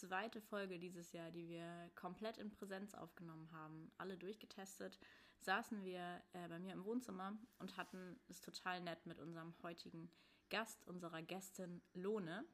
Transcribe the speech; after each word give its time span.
zweite 0.00 0.40
Folge 0.40 0.78
dieses 0.78 1.12
Jahr, 1.12 1.30
die 1.30 1.48
wir 1.48 1.90
komplett 1.94 2.38
in 2.38 2.50
Präsenz 2.50 2.94
aufgenommen 2.94 3.50
haben. 3.52 3.90
Alle 3.98 4.16
durchgetestet, 4.16 4.98
saßen 5.40 5.84
wir 5.84 6.22
äh, 6.32 6.48
bei 6.48 6.58
mir 6.58 6.72
im 6.72 6.84
Wohnzimmer 6.84 7.36
und 7.58 7.76
hatten 7.76 8.18
es 8.28 8.40
total 8.40 8.80
nett 8.80 9.06
mit 9.06 9.18
unserem 9.18 9.54
heutigen 9.62 10.10
Gast, 10.50 10.86
unserer 10.86 11.22
Gästin 11.22 11.82
Lohne. 11.94 12.44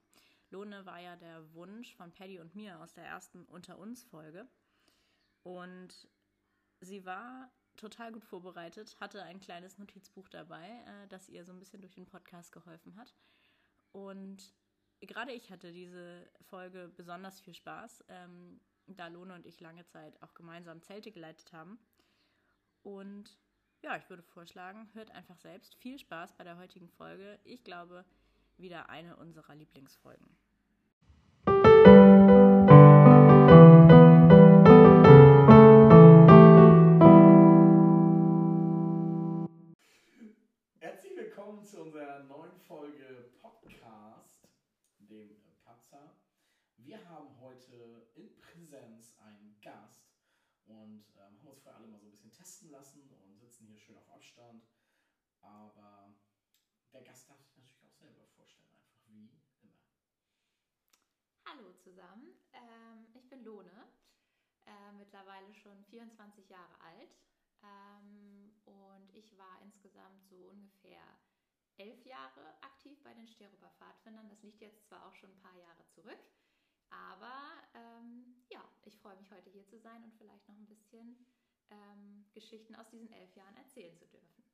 Lohne 0.51 0.85
war 0.87 1.01
ja 1.01 1.17
der 1.17 1.53
Wunsch 1.55 1.95
von 1.95 2.13
Paddy 2.13 2.39
und 2.39 2.55
mir 2.55 2.81
aus 2.81 2.93
der 2.93 3.05
ersten 3.05 3.45
Unter 3.47 3.79
uns 3.79 4.05
Folge. 4.05 4.49
Und 5.43 6.09
sie 6.81 7.05
war 7.05 7.51
total 7.77 8.13
gut 8.13 8.25
vorbereitet, 8.25 9.01
hatte 9.01 9.23
ein 9.23 9.41
kleines 9.41 9.79
Notizbuch 9.79 10.29
dabei, 10.29 10.69
äh, 10.87 11.09
das 11.09 11.29
ihr 11.29 11.45
so 11.45 11.53
ein 11.53 11.59
bisschen 11.59 11.81
durch 11.81 11.95
den 11.95 12.07
Podcast 12.07 12.53
geholfen 12.53 12.97
hat. 12.97 13.15
Und 13.93 14.55
gerade 15.07 15.33
ich 15.33 15.51
hatte 15.51 15.73
diese 15.73 16.29
Folge 16.43 16.93
besonders 16.97 17.41
viel 17.41 17.55
Spaß, 17.55 18.05
ähm, 18.09 18.61
da 18.87 19.09
Lone 19.09 19.35
und 19.35 19.47
ich 19.47 19.61
lange 19.61 19.85
Zeit 19.87 20.21
auch 20.23 20.35
gemeinsam 20.35 20.83
Zelte 20.83 21.13
geleitet 21.13 21.53
haben. 21.53 21.79
Und 22.83 23.39
ja, 23.83 23.97
ich 23.97 24.09
würde 24.09 24.23
vorschlagen, 24.23 24.89
hört 24.95 25.11
einfach 25.11 25.37
selbst. 25.39 25.75
Viel 25.77 25.99
Spaß 25.99 26.37
bei 26.37 26.45
der 26.45 26.59
heutigen 26.59 26.89
Folge. 26.89 27.39
Ich 27.45 27.65
glaube, 27.65 28.05
wieder 28.57 28.91
eine 28.91 29.17
unserer 29.17 29.55
Lieblingsfolgen. 29.55 30.37
Und 50.67 51.05
ähm, 51.17 51.39
haben 51.39 51.49
uns 51.49 51.61
vorher 51.61 51.79
alle 51.79 51.89
mal 51.89 52.01
so 52.01 52.07
ein 52.07 52.11
bisschen 52.11 52.33
testen 52.33 52.71
lassen 52.71 53.11
und 53.13 53.39
sitzen 53.39 53.67
hier 53.67 53.79
schön 53.79 53.97
auf 53.97 54.09
Abstand. 54.11 54.65
Aber 55.41 56.15
der 56.93 57.03
Gast 57.03 57.29
darf 57.29 57.41
sich 57.41 57.57
natürlich 57.57 57.83
auch 57.85 57.95
selber 57.95 58.27
vorstellen, 58.29 58.69
einfach 58.71 58.95
wie 59.07 59.13
immer. 59.13 59.43
Hallo 61.45 61.73
zusammen, 61.75 62.33
ähm, 62.53 63.07
ich 63.15 63.29
bin 63.29 63.43
Lone, 63.45 63.89
äh, 64.67 64.93
mittlerweile 64.93 65.53
schon 65.55 65.85
24 65.85 66.49
Jahre 66.49 66.81
alt 66.81 67.19
ähm, 67.63 68.55
und 68.65 69.15
ich 69.15 69.37
war 69.37 69.61
insgesamt 69.63 70.25
so 70.25 70.37
ungefähr 70.49 71.19
elf 71.77 72.05
Jahre 72.05 72.55
aktiv 72.63 73.03
bei 73.03 73.13
den 73.15 73.27
Steroper 73.27 73.71
Pfadfindern. 73.71 74.29
Das 74.29 74.43
liegt 74.43 74.61
jetzt 74.61 74.87
zwar 74.87 75.07
auch 75.07 75.15
schon 75.15 75.31
ein 75.31 75.41
paar 75.41 75.57
Jahre 75.57 75.85
zurück, 75.89 76.21
aber 76.93 77.65
ähm, 77.75 78.37
ja, 78.51 78.63
ich 78.85 78.97
freue 78.99 79.17
mich 79.17 79.31
heute 79.31 79.51
hier 79.51 79.67
zu 79.67 79.79
sein 79.79 80.05
und 80.05 80.15
vielleicht 80.15 80.47
noch 80.49 80.57
ein 80.57 80.67
bisschen 80.67 81.17
ähm, 81.71 82.27
Geschichten 82.33 82.75
aus 82.75 82.89
diesen 82.91 83.11
elf 83.13 83.35
Jahren 83.35 83.57
erzählen 83.57 83.97
zu 83.97 84.07
dürfen. 84.07 84.45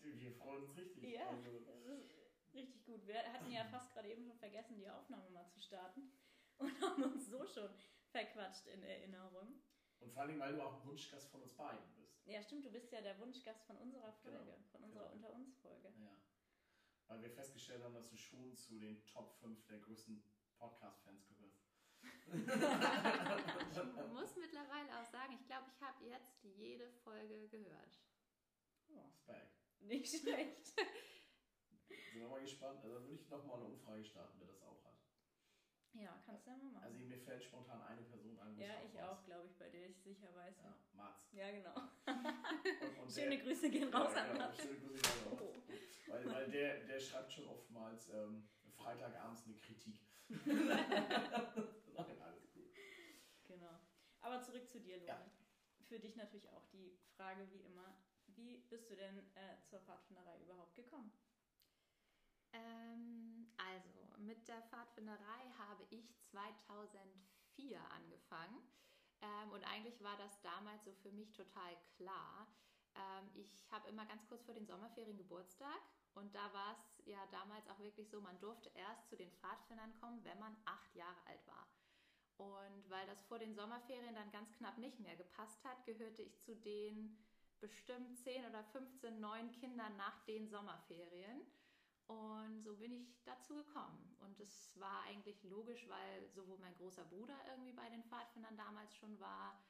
Wir 0.00 0.32
freuen 0.32 0.62
uns 0.62 0.76
richtig. 0.76 1.02
Ja, 1.04 1.28
Also, 1.28 1.58
das 1.60 1.84
ist 1.84 2.54
richtig 2.54 2.84
gut. 2.84 3.06
Wir 3.06 3.20
hatten 3.32 3.50
ja 3.50 3.64
fast 3.66 3.92
gerade 3.92 4.08
eben 4.08 4.24
schon 4.24 4.38
vergessen, 4.38 4.76
die 4.78 4.88
Aufnahme 4.88 5.28
mal 5.30 5.48
zu 5.48 5.60
starten 5.60 6.12
und 6.58 6.70
haben 6.82 7.02
uns 7.02 7.26
so 7.26 7.44
schon 7.46 7.70
verquatscht 8.10 8.66
in 8.66 8.82
Erinnerung. 8.82 9.60
und 10.00 10.12
vor 10.12 10.22
allem, 10.22 10.38
weil 10.38 10.54
du 10.54 10.62
auch 10.62 10.80
ein 10.80 10.86
Wunschgast 10.86 11.30
von 11.30 11.42
uns 11.42 11.54
beiden 11.54 11.84
bist. 11.96 12.26
Ja, 12.26 12.42
stimmt, 12.42 12.64
du 12.64 12.70
bist 12.70 12.92
ja 12.92 13.00
der 13.00 13.18
Wunschgast 13.18 13.64
von 13.66 13.76
unserer 13.78 14.12
Folge, 14.12 14.38
Genau, 14.38 14.58
von 14.70 14.82
unserer 14.84 15.10
genau. 15.10 15.28
Unter 15.28 15.34
uns 15.34 15.56
Folge. 15.58 15.88
Ja. 15.98 16.16
Weil 17.06 17.22
wir 17.22 17.30
festgestellt 17.30 17.82
haben, 17.82 17.94
dass 17.94 18.08
du 18.08 18.16
schon 18.16 18.54
zu 18.56 18.78
den 18.78 19.04
Top 19.06 19.32
5 19.40 19.66
der 19.66 19.78
größten 19.80 20.22
Podcast-Fans 20.60 21.26
gehörst. 21.26 21.64
Ich 22.30 24.12
muss 24.12 24.36
mittlerweile 24.36 25.00
auch 25.00 25.06
sagen, 25.06 25.32
ich 25.32 25.46
glaube, 25.46 25.66
ich 25.74 25.80
habe 25.82 26.04
jetzt 26.04 26.44
jede 26.44 26.88
Folge 27.02 27.48
gehört. 27.48 27.98
Oh, 28.88 29.10
back. 29.26 29.48
Nicht 29.80 30.20
schlecht. 30.20 30.66
Sind 31.88 32.20
wir 32.20 32.28
mal 32.28 32.40
gespannt. 32.40 32.84
Also 32.84 33.00
würde 33.00 33.14
ich 33.14 33.28
nochmal 33.30 33.56
eine 33.56 33.66
Umfrage 33.66 34.04
starten, 34.04 34.38
wer 34.38 34.48
das 34.48 34.62
auch 34.62 34.84
hat. 34.84 35.00
Ja, 35.92 36.22
kannst 36.24 36.46
du 36.46 36.50
ja 36.50 36.56
mal 36.56 36.70
machen. 36.70 36.84
Also 36.84 36.98
mir 36.98 37.18
fällt 37.18 37.42
spontan 37.42 37.82
eine 37.82 38.02
Person 38.02 38.38
ein. 38.38 38.56
wo 38.56 38.60
ja, 38.60 38.82
ich 38.84 38.94
weiß. 38.94 39.02
auch, 39.02 39.24
glaube 39.24 39.46
ich, 39.46 39.56
bei 39.56 39.68
der 39.70 39.88
ich 39.88 39.98
sicher 40.00 40.32
weiß. 40.34 40.56
Ja, 40.58 40.76
Mats. 40.92 41.32
Ja, 41.32 41.50
genau. 41.50 41.74
Und, 41.74 42.98
und 42.98 43.12
Schöne 43.12 43.36
der, 43.36 43.38
Grüße 43.38 43.70
gehen 43.70 43.92
raus 43.92 44.12
ja, 44.14 44.22
an 44.22 44.32
genau, 44.32 44.52
schöne 44.52 44.78
Grüße 44.78 45.02
gehen 45.02 45.32
raus. 45.32 45.40
Oh. 45.42 46.12
Weil, 46.12 46.26
weil 46.26 46.50
der, 46.50 46.84
der 46.84 47.00
schreibt 47.00 47.32
schon 47.32 47.46
oftmals 47.48 48.08
ähm, 48.10 48.48
Freitagabends 48.76 49.44
eine 49.46 49.56
Kritik. 49.56 50.00
Nein, 50.30 52.22
alles 52.22 52.52
gut. 52.52 52.70
Genau. 53.44 53.78
Aber 54.20 54.42
zurück 54.42 54.68
zu 54.70 54.80
dir, 54.80 54.96
Lone. 54.98 55.08
Ja. 55.08 55.30
Für 55.88 55.98
dich 55.98 56.14
natürlich 56.16 56.48
auch 56.50 56.64
die 56.66 56.96
Frage 57.16 57.50
wie 57.50 57.62
immer, 57.62 57.96
wie 58.28 58.58
bist 58.70 58.88
du 58.90 58.94
denn 58.94 59.18
äh, 59.34 59.60
zur 59.68 59.80
Pfadfinderei 59.80 60.38
überhaupt 60.40 60.76
gekommen? 60.76 61.10
Ähm, 62.52 63.48
also, 63.56 64.06
mit 64.18 64.46
der 64.48 64.62
Pfadfinderei 64.62 65.50
habe 65.58 65.84
ich 65.90 66.16
2004 66.20 67.80
angefangen. 67.90 68.58
Ähm, 69.22 69.52
und 69.52 69.64
eigentlich 69.64 70.00
war 70.02 70.16
das 70.16 70.40
damals 70.42 70.84
so 70.84 70.92
für 70.94 71.12
mich 71.12 71.32
total 71.32 71.76
klar. 71.96 72.46
Ähm, 72.94 73.30
ich 73.34 73.64
habe 73.70 73.88
immer 73.88 74.06
ganz 74.06 74.26
kurz 74.28 74.44
vor 74.44 74.54
den 74.54 74.66
Sommerferien 74.66 75.16
Geburtstag. 75.18 75.80
Und 76.14 76.34
da 76.34 76.52
war 76.52 76.72
es 76.72 77.02
ja 77.06 77.24
damals 77.30 77.68
auch 77.68 77.78
wirklich 77.80 78.08
so, 78.08 78.20
man 78.20 78.38
durfte 78.40 78.70
erst 78.74 79.08
zu 79.08 79.16
den 79.16 79.30
Pfadfindern 79.32 79.94
kommen, 80.00 80.24
wenn 80.24 80.38
man 80.38 80.56
acht 80.64 80.94
Jahre 80.94 81.26
alt 81.26 81.46
war. 81.46 81.66
Und 82.36 82.88
weil 82.88 83.06
das 83.06 83.22
vor 83.24 83.38
den 83.38 83.54
Sommerferien 83.54 84.14
dann 84.14 84.30
ganz 84.30 84.50
knapp 84.52 84.78
nicht 84.78 84.98
mehr 84.98 85.16
gepasst 85.16 85.62
hat, 85.64 85.84
gehörte 85.84 86.22
ich 86.22 86.40
zu 86.40 86.56
den 86.56 87.18
bestimmt 87.60 88.16
10 88.18 88.46
oder 88.46 88.64
15 88.64 89.20
neuen 89.20 89.52
Kindern 89.52 89.96
nach 89.96 90.24
den 90.24 90.48
Sommerferien. 90.48 91.42
Und 92.06 92.62
so 92.62 92.76
bin 92.76 92.92
ich 92.92 93.22
dazu 93.24 93.54
gekommen. 93.54 94.16
Und 94.20 94.40
es 94.40 94.78
war 94.80 95.02
eigentlich 95.02 95.44
logisch, 95.44 95.86
weil 95.88 96.28
sowohl 96.30 96.58
mein 96.58 96.74
großer 96.76 97.04
Bruder 97.04 97.36
irgendwie 97.48 97.72
bei 97.72 97.88
den 97.90 98.02
Pfadfindern 98.04 98.56
damals 98.56 98.96
schon 98.96 99.20
war. 99.20 99.62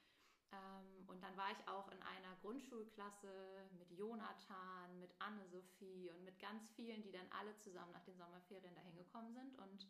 Ähm, 0.53 1.09
und 1.09 1.23
dann 1.23 1.37
war 1.37 1.51
ich 1.53 1.69
auch 1.69 1.89
in 1.93 2.03
einer 2.03 2.37
Grundschulklasse 2.43 3.69
mit 3.79 3.91
Jonathan, 3.93 4.99
mit 4.99 5.15
Anne-Sophie 5.19 6.11
und 6.11 6.25
mit 6.25 6.39
ganz 6.39 6.71
vielen, 6.71 7.03
die 7.03 7.13
dann 7.13 7.31
alle 7.31 7.57
zusammen 7.57 7.93
nach 7.93 8.05
den 8.05 8.17
Sommerferien 8.17 8.75
dahin 8.75 8.97
gekommen 8.97 9.33
sind. 9.33 9.57
Und 9.59 9.87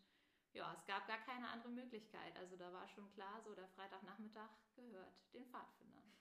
ja, 0.53 0.72
es 0.75 0.84
gab 0.87 1.06
gar 1.06 1.19
keine 1.19 1.48
andere 1.48 1.71
Möglichkeit. 1.71 2.37
Also 2.37 2.56
da 2.56 2.72
war 2.72 2.88
schon 2.88 3.10
klar, 3.12 3.41
so 3.43 3.54
der 3.54 3.69
Freitagnachmittag 3.69 4.50
gehört 4.75 5.15
den 5.32 5.47
Pfadfindern. 5.47 6.12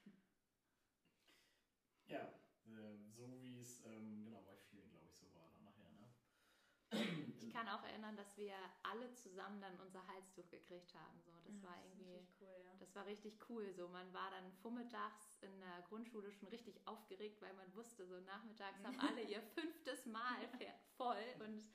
Ja, 2.07 2.33
äh, 2.65 2.97
so 3.11 3.41
wie 3.41 3.59
es 3.59 3.83
ähm, 3.85 4.23
genau 4.23 4.41
bei 4.41 4.55
vielen, 4.57 4.89
glaube 4.89 5.07
ich, 5.07 5.15
so 5.15 5.27
war 5.33 5.49
dann 5.49 5.63
nachher. 5.63 5.89
Ne? 5.91 7.25
Ich 7.41 7.53
kann 7.53 7.67
auch 7.69 7.83
erinnern, 7.83 8.15
dass 8.15 8.37
wir 8.37 8.53
alle 8.83 9.13
zusammen 9.13 9.61
dann 9.61 9.79
unser 9.79 10.05
Halstuch 10.07 10.49
gekriegt 10.49 10.93
haben. 10.93 11.21
So, 11.21 11.31
das 11.45 11.61
war 11.63 11.75
irgendwie, 11.83 12.11
richtig 12.11 12.41
cool, 12.41 12.61
ja. 12.65 12.73
das 12.79 12.95
war 12.95 13.05
richtig 13.05 13.49
cool. 13.49 13.73
So, 13.73 13.87
man 13.87 14.11
war 14.13 14.29
dann 14.31 14.51
vormittags 14.61 15.37
in 15.41 15.59
der 15.59 15.81
Grundschule 15.87 16.31
schon 16.31 16.47
richtig 16.49 16.85
aufgeregt, 16.87 17.41
weil 17.41 17.53
man 17.53 17.73
wusste, 17.75 18.05
so 18.05 18.19
nachmittags 18.21 18.83
haben 18.83 18.99
alle 18.99 19.21
ihr 19.23 19.41
fünftes 19.55 20.05
Mal 20.05 20.49
voll 20.97 21.23
und 21.39 21.65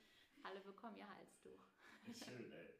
alle 0.43 0.61
bekommen 0.61 0.95
ihr 0.97 1.09
Halstuch. 1.09 1.65
Schön, 2.13 2.51
ey. 2.51 2.73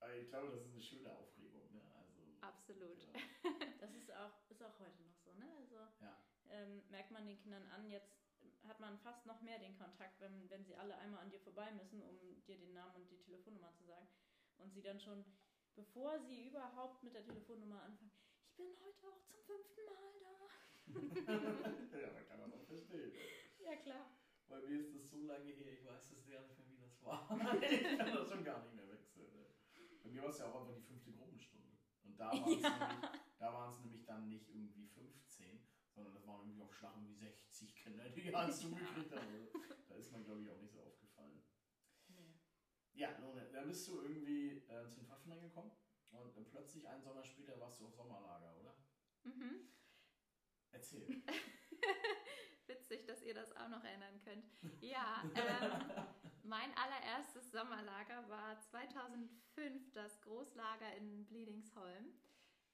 Aber 0.00 0.14
ich 0.14 0.28
glaube, 0.28 0.50
das 0.50 0.60
ist 0.66 0.72
eine 0.72 0.82
schöne 0.82 1.12
Aufregung. 1.16 1.72
Ne? 1.72 1.80
Also, 1.96 2.22
Absolut. 2.42 2.98
Genau. 3.12 3.56
Das 3.80 3.94
ist 3.94 4.10
auch, 4.12 4.32
ist 4.50 4.62
auch 4.62 4.78
heute 4.80 5.00
noch 5.02 5.14
so, 5.16 5.32
ne? 5.34 5.46
Also 5.58 5.76
Ja. 6.00 6.16
ähm, 6.50 6.82
merkt 6.90 7.10
man 7.12 7.24
den 7.26 7.38
Kindern 7.38 7.64
an, 7.70 7.88
jetzt 7.88 8.25
hat 8.68 8.80
man 8.80 8.98
fast 8.98 9.26
noch 9.26 9.40
mehr 9.42 9.58
den 9.58 9.76
Kontakt, 9.76 10.20
wenn, 10.20 10.48
wenn 10.50 10.64
sie 10.64 10.76
alle 10.76 10.96
einmal 10.98 11.22
an 11.22 11.30
dir 11.30 11.40
vorbei 11.40 11.70
müssen, 11.72 12.02
um 12.02 12.18
dir 12.46 12.58
den 12.58 12.72
Namen 12.74 12.94
und 12.96 13.10
die 13.10 13.18
Telefonnummer 13.20 13.72
zu 13.72 13.84
sagen. 13.84 14.08
Und 14.58 14.72
sie 14.72 14.82
dann 14.82 14.98
schon, 15.00 15.24
bevor 15.74 16.18
sie 16.20 16.46
überhaupt 16.46 17.02
mit 17.02 17.14
der 17.14 17.24
Telefonnummer 17.24 17.82
anfangen, 17.82 18.12
ich 18.44 18.56
bin 18.56 18.66
heute 18.80 19.06
auch 19.08 19.22
zum 19.24 19.42
fünften 19.44 19.84
Mal 19.84 20.18
da. 20.20 20.48
ja, 22.00 22.12
man 22.12 22.26
kann 22.26 22.40
das 22.40 22.52
auch 22.54 22.64
verstehen. 22.66 23.12
Ja, 23.58 23.76
klar. 23.76 24.10
Bei 24.48 24.60
mir 24.60 24.78
ist 24.78 24.94
das 24.94 25.10
so 25.10 25.22
lange 25.24 25.52
her, 25.52 25.72
ich 25.72 25.84
weiß 25.84 26.08
das 26.10 26.26
gar 26.26 26.40
nicht 26.42 26.56
mehr, 26.58 26.68
wie 26.68 26.78
das 26.78 27.02
war. 27.02 27.28
ich 27.60 27.98
kann 27.98 28.14
das 28.14 28.28
schon 28.28 28.44
gar 28.44 28.62
nicht 28.62 28.74
mehr 28.74 28.88
wechseln. 28.88 29.32
Ne? 29.34 29.46
Bei 30.02 30.08
mir 30.10 30.22
war 30.22 30.30
es 30.30 30.38
ja 30.38 30.46
auch 30.46 30.60
einfach 30.60 30.74
die 30.76 30.82
fünfte 30.86 31.12
Gruppenstunde. 31.12 31.76
Und 32.04 32.16
da 32.18 32.30
waren 32.32 32.52
es 32.52 32.62
Ja. 32.62 32.78
nämlich, 32.78 33.10
da 33.38 33.78
nämlich 33.82 34.04
dann 34.06 34.28
nicht 34.28 34.48
irgendwie 34.48 34.86
15, 34.86 35.25
sondern 35.96 36.14
das 36.14 36.26
waren 36.26 36.42
irgendwie 36.42 36.62
auf 36.62 36.74
Schlag 36.74 36.94
irgendwie 36.94 37.14
60 37.14 37.74
Kinder, 37.74 38.08
die 38.10 38.34
alles 38.34 38.60
zugekriegt 38.60 39.12
haben. 39.12 39.26
Also, 39.26 39.48
Da 39.88 39.94
ist 39.94 40.12
man, 40.12 40.24
glaube 40.24 40.42
ich, 40.42 40.50
auch 40.50 40.60
nicht 40.60 40.72
so 40.72 40.82
aufgefallen. 40.82 41.42
Nee. 42.08 42.38
Ja, 42.92 43.18
nun, 43.18 43.40
dann 43.52 43.66
bist 43.66 43.88
du 43.88 44.02
irgendwie 44.02 44.58
äh, 44.68 44.88
zu 44.88 45.00
den 45.00 45.06
Pfadfindern 45.06 45.40
gekommen 45.40 45.72
und 46.10 46.36
dann 46.36 46.46
plötzlich 46.46 46.86
einen 46.86 47.02
Sommer 47.02 47.24
später 47.24 47.58
warst 47.58 47.80
du 47.80 47.86
auf 47.86 47.94
Sommerlager, 47.94 48.56
oder? 48.60 48.76
Mhm. 49.24 49.72
Erzähl. 50.70 51.08
Witzig, 52.66 53.06
dass 53.06 53.22
ihr 53.22 53.34
das 53.34 53.56
auch 53.56 53.68
noch 53.68 53.82
erinnern 53.84 54.20
könnt. 54.22 54.44
Ja, 54.80 55.22
ähm, 55.34 56.04
mein 56.42 56.70
allererstes 56.76 57.50
Sommerlager 57.52 58.28
war 58.28 58.60
2005 58.60 59.92
das 59.92 60.20
Großlager 60.20 60.94
in 60.96 61.26
Bliedingsholm. 61.26 62.12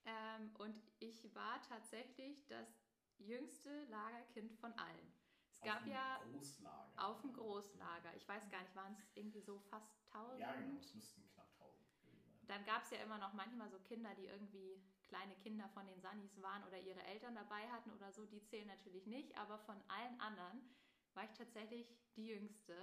Ähm, 0.05 0.51
und 0.59 0.83
ich 0.99 1.33
war 1.35 1.63
tatsächlich 1.63 2.45
das 2.47 2.82
jüngste 3.19 3.85
Lagerkind 3.85 4.53
von 4.55 4.73
allen. 4.75 5.13
Es 5.51 5.61
Auf 5.61 5.67
gab 5.67 5.85
dem 5.85 5.93
ja 5.93 6.19
Großlager. 6.33 7.09
auf 7.09 7.21
dem 7.21 7.33
Großlager, 7.33 8.17
ich 8.17 8.27
weiß 8.27 8.49
gar 8.51 8.63
nicht, 8.63 8.75
waren 8.75 8.93
es 8.95 9.11
irgendwie 9.15 9.41
so 9.41 9.59
fast 9.59 9.93
1000? 10.13 10.41
Ja, 10.41 10.55
genau, 10.55 10.79
es 10.79 10.95
müssten 10.95 11.23
knapp 11.35 11.49
1000 11.61 11.89
gewesen 11.91 12.23
sein. 12.25 12.47
Dann 12.49 12.65
gab 12.65 12.83
es 12.83 12.91
ja 12.91 12.99
immer 12.99 13.19
noch 13.19 13.33
manchmal 13.35 13.71
so 13.71 13.79
Kinder, 13.81 14.15
die 14.15 14.27
irgendwie 14.27 14.83
kleine 15.05 15.37
Kinder 15.37 15.69
von 15.69 15.87
den 15.87 16.01
Sunnis 16.01 16.41
waren 16.41 16.65
oder 16.65 16.81
ihre 16.81 17.03
Eltern 17.05 17.35
dabei 17.35 17.69
hatten 17.71 17.91
oder 17.93 18.13
so. 18.13 18.25
Die 18.27 18.43
zählen 18.45 18.67
natürlich 18.67 19.07
nicht, 19.07 19.37
aber 19.37 19.59
von 19.59 19.77
allen 19.89 20.21
anderen 20.21 20.75
war 21.15 21.25
ich 21.25 21.33
tatsächlich 21.33 21.95
die 22.17 22.27
Jüngste. 22.27 22.77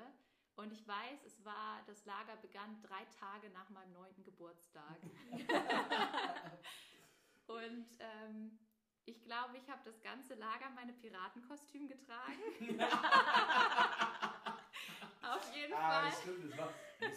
Und 0.55 0.71
ich 0.73 0.85
weiß, 0.87 1.23
es 1.25 1.43
war, 1.45 1.81
das 1.87 2.05
Lager 2.05 2.35
begann 2.37 2.81
drei 2.81 3.05
Tage 3.05 3.49
nach 3.49 3.69
meinem 3.69 3.93
neunten 3.93 4.23
Geburtstag. 4.23 4.99
Und 7.47 7.87
ähm, 7.99 8.59
ich 9.05 9.23
glaube, 9.23 9.57
ich 9.57 9.69
habe 9.69 9.81
das 9.85 10.01
ganze 10.01 10.35
Lager 10.35 10.69
meine 10.71 10.93
Piratenkostüm 10.93 11.87
getragen. 11.87 12.39
Auf 15.21 15.55
jeden 15.55 15.73
Ah, 15.73 15.89
Fall. 16.01 16.09
das 16.09 16.21
stimmt, 16.21 16.45
es 16.51 16.57
war, 16.57 16.73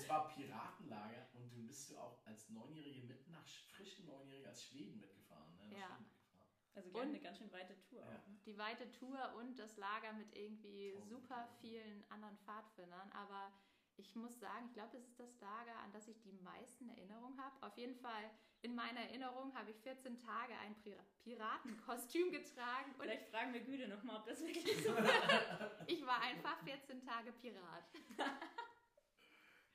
war 0.08 0.28
Piratenlager 0.28 1.26
und 1.34 1.50
du 1.52 1.66
bist 1.66 1.90
du 1.90 1.96
auch 1.98 2.24
als 2.26 2.48
Neunjährige 2.50 3.02
mit 3.06 3.28
nach 3.28 3.46
frischen 3.46 4.06
Neunjährige 4.06 4.48
als 4.48 4.64
Schweden 4.64 5.00
mitgefahren. 5.00 5.54
Ne? 5.56 5.78
Ja. 5.78 5.86
Schweden 5.86 6.02
mitgefahren. 6.04 6.48
Also 6.74 6.88
Und- 6.88 6.94
gerne 6.94 7.10
eine 7.10 7.20
ganz 7.20 7.38
schön 7.38 7.52
weite 7.52 7.78
Tour 7.80 8.00
Ja. 8.00 8.06
auch. 8.08 8.26
Ne? 8.28 8.38
die 8.44 8.58
weite 8.58 8.90
Tour 8.92 9.34
und 9.38 9.58
das 9.58 9.76
Lager 9.76 10.12
mit 10.12 10.34
irgendwie 10.36 10.90
Tausend 10.92 11.08
super 11.10 11.48
Kilometer. 11.60 11.60
vielen 11.60 12.04
anderen 12.10 12.36
Pfadfindern. 12.38 13.10
Aber 13.12 13.52
ich 13.96 14.14
muss 14.16 14.38
sagen, 14.40 14.66
ich 14.66 14.72
glaube, 14.74 14.96
es 14.96 15.06
ist 15.06 15.18
das 15.20 15.40
Lager, 15.40 15.76
an 15.78 15.92
das 15.92 16.08
ich 16.08 16.20
die 16.22 16.32
meisten 16.32 16.88
Erinnerungen 16.88 17.40
habe. 17.40 17.54
Auf 17.66 17.76
jeden 17.76 17.94
Fall 17.96 18.30
in 18.62 18.74
meiner 18.74 19.00
Erinnerung 19.00 19.54
habe 19.54 19.70
ich 19.70 19.76
14 19.80 20.18
Tage 20.18 20.54
ein 20.58 20.74
Pira- 20.82 21.04
Piratenkostüm 21.22 22.30
getragen 22.30 22.92
und 22.92 23.02
Vielleicht 23.02 23.28
fragen 23.30 23.52
wir 23.52 23.60
Güde 23.60 23.88
nochmal, 23.88 24.18
ob 24.20 24.26
das 24.26 24.40
wirklich 24.40 24.82
so 24.84 24.94
ich 25.86 26.04
war 26.06 26.20
einfach 26.20 26.62
14 26.64 27.02
Tage 27.04 27.32
Pirat. 27.32 27.84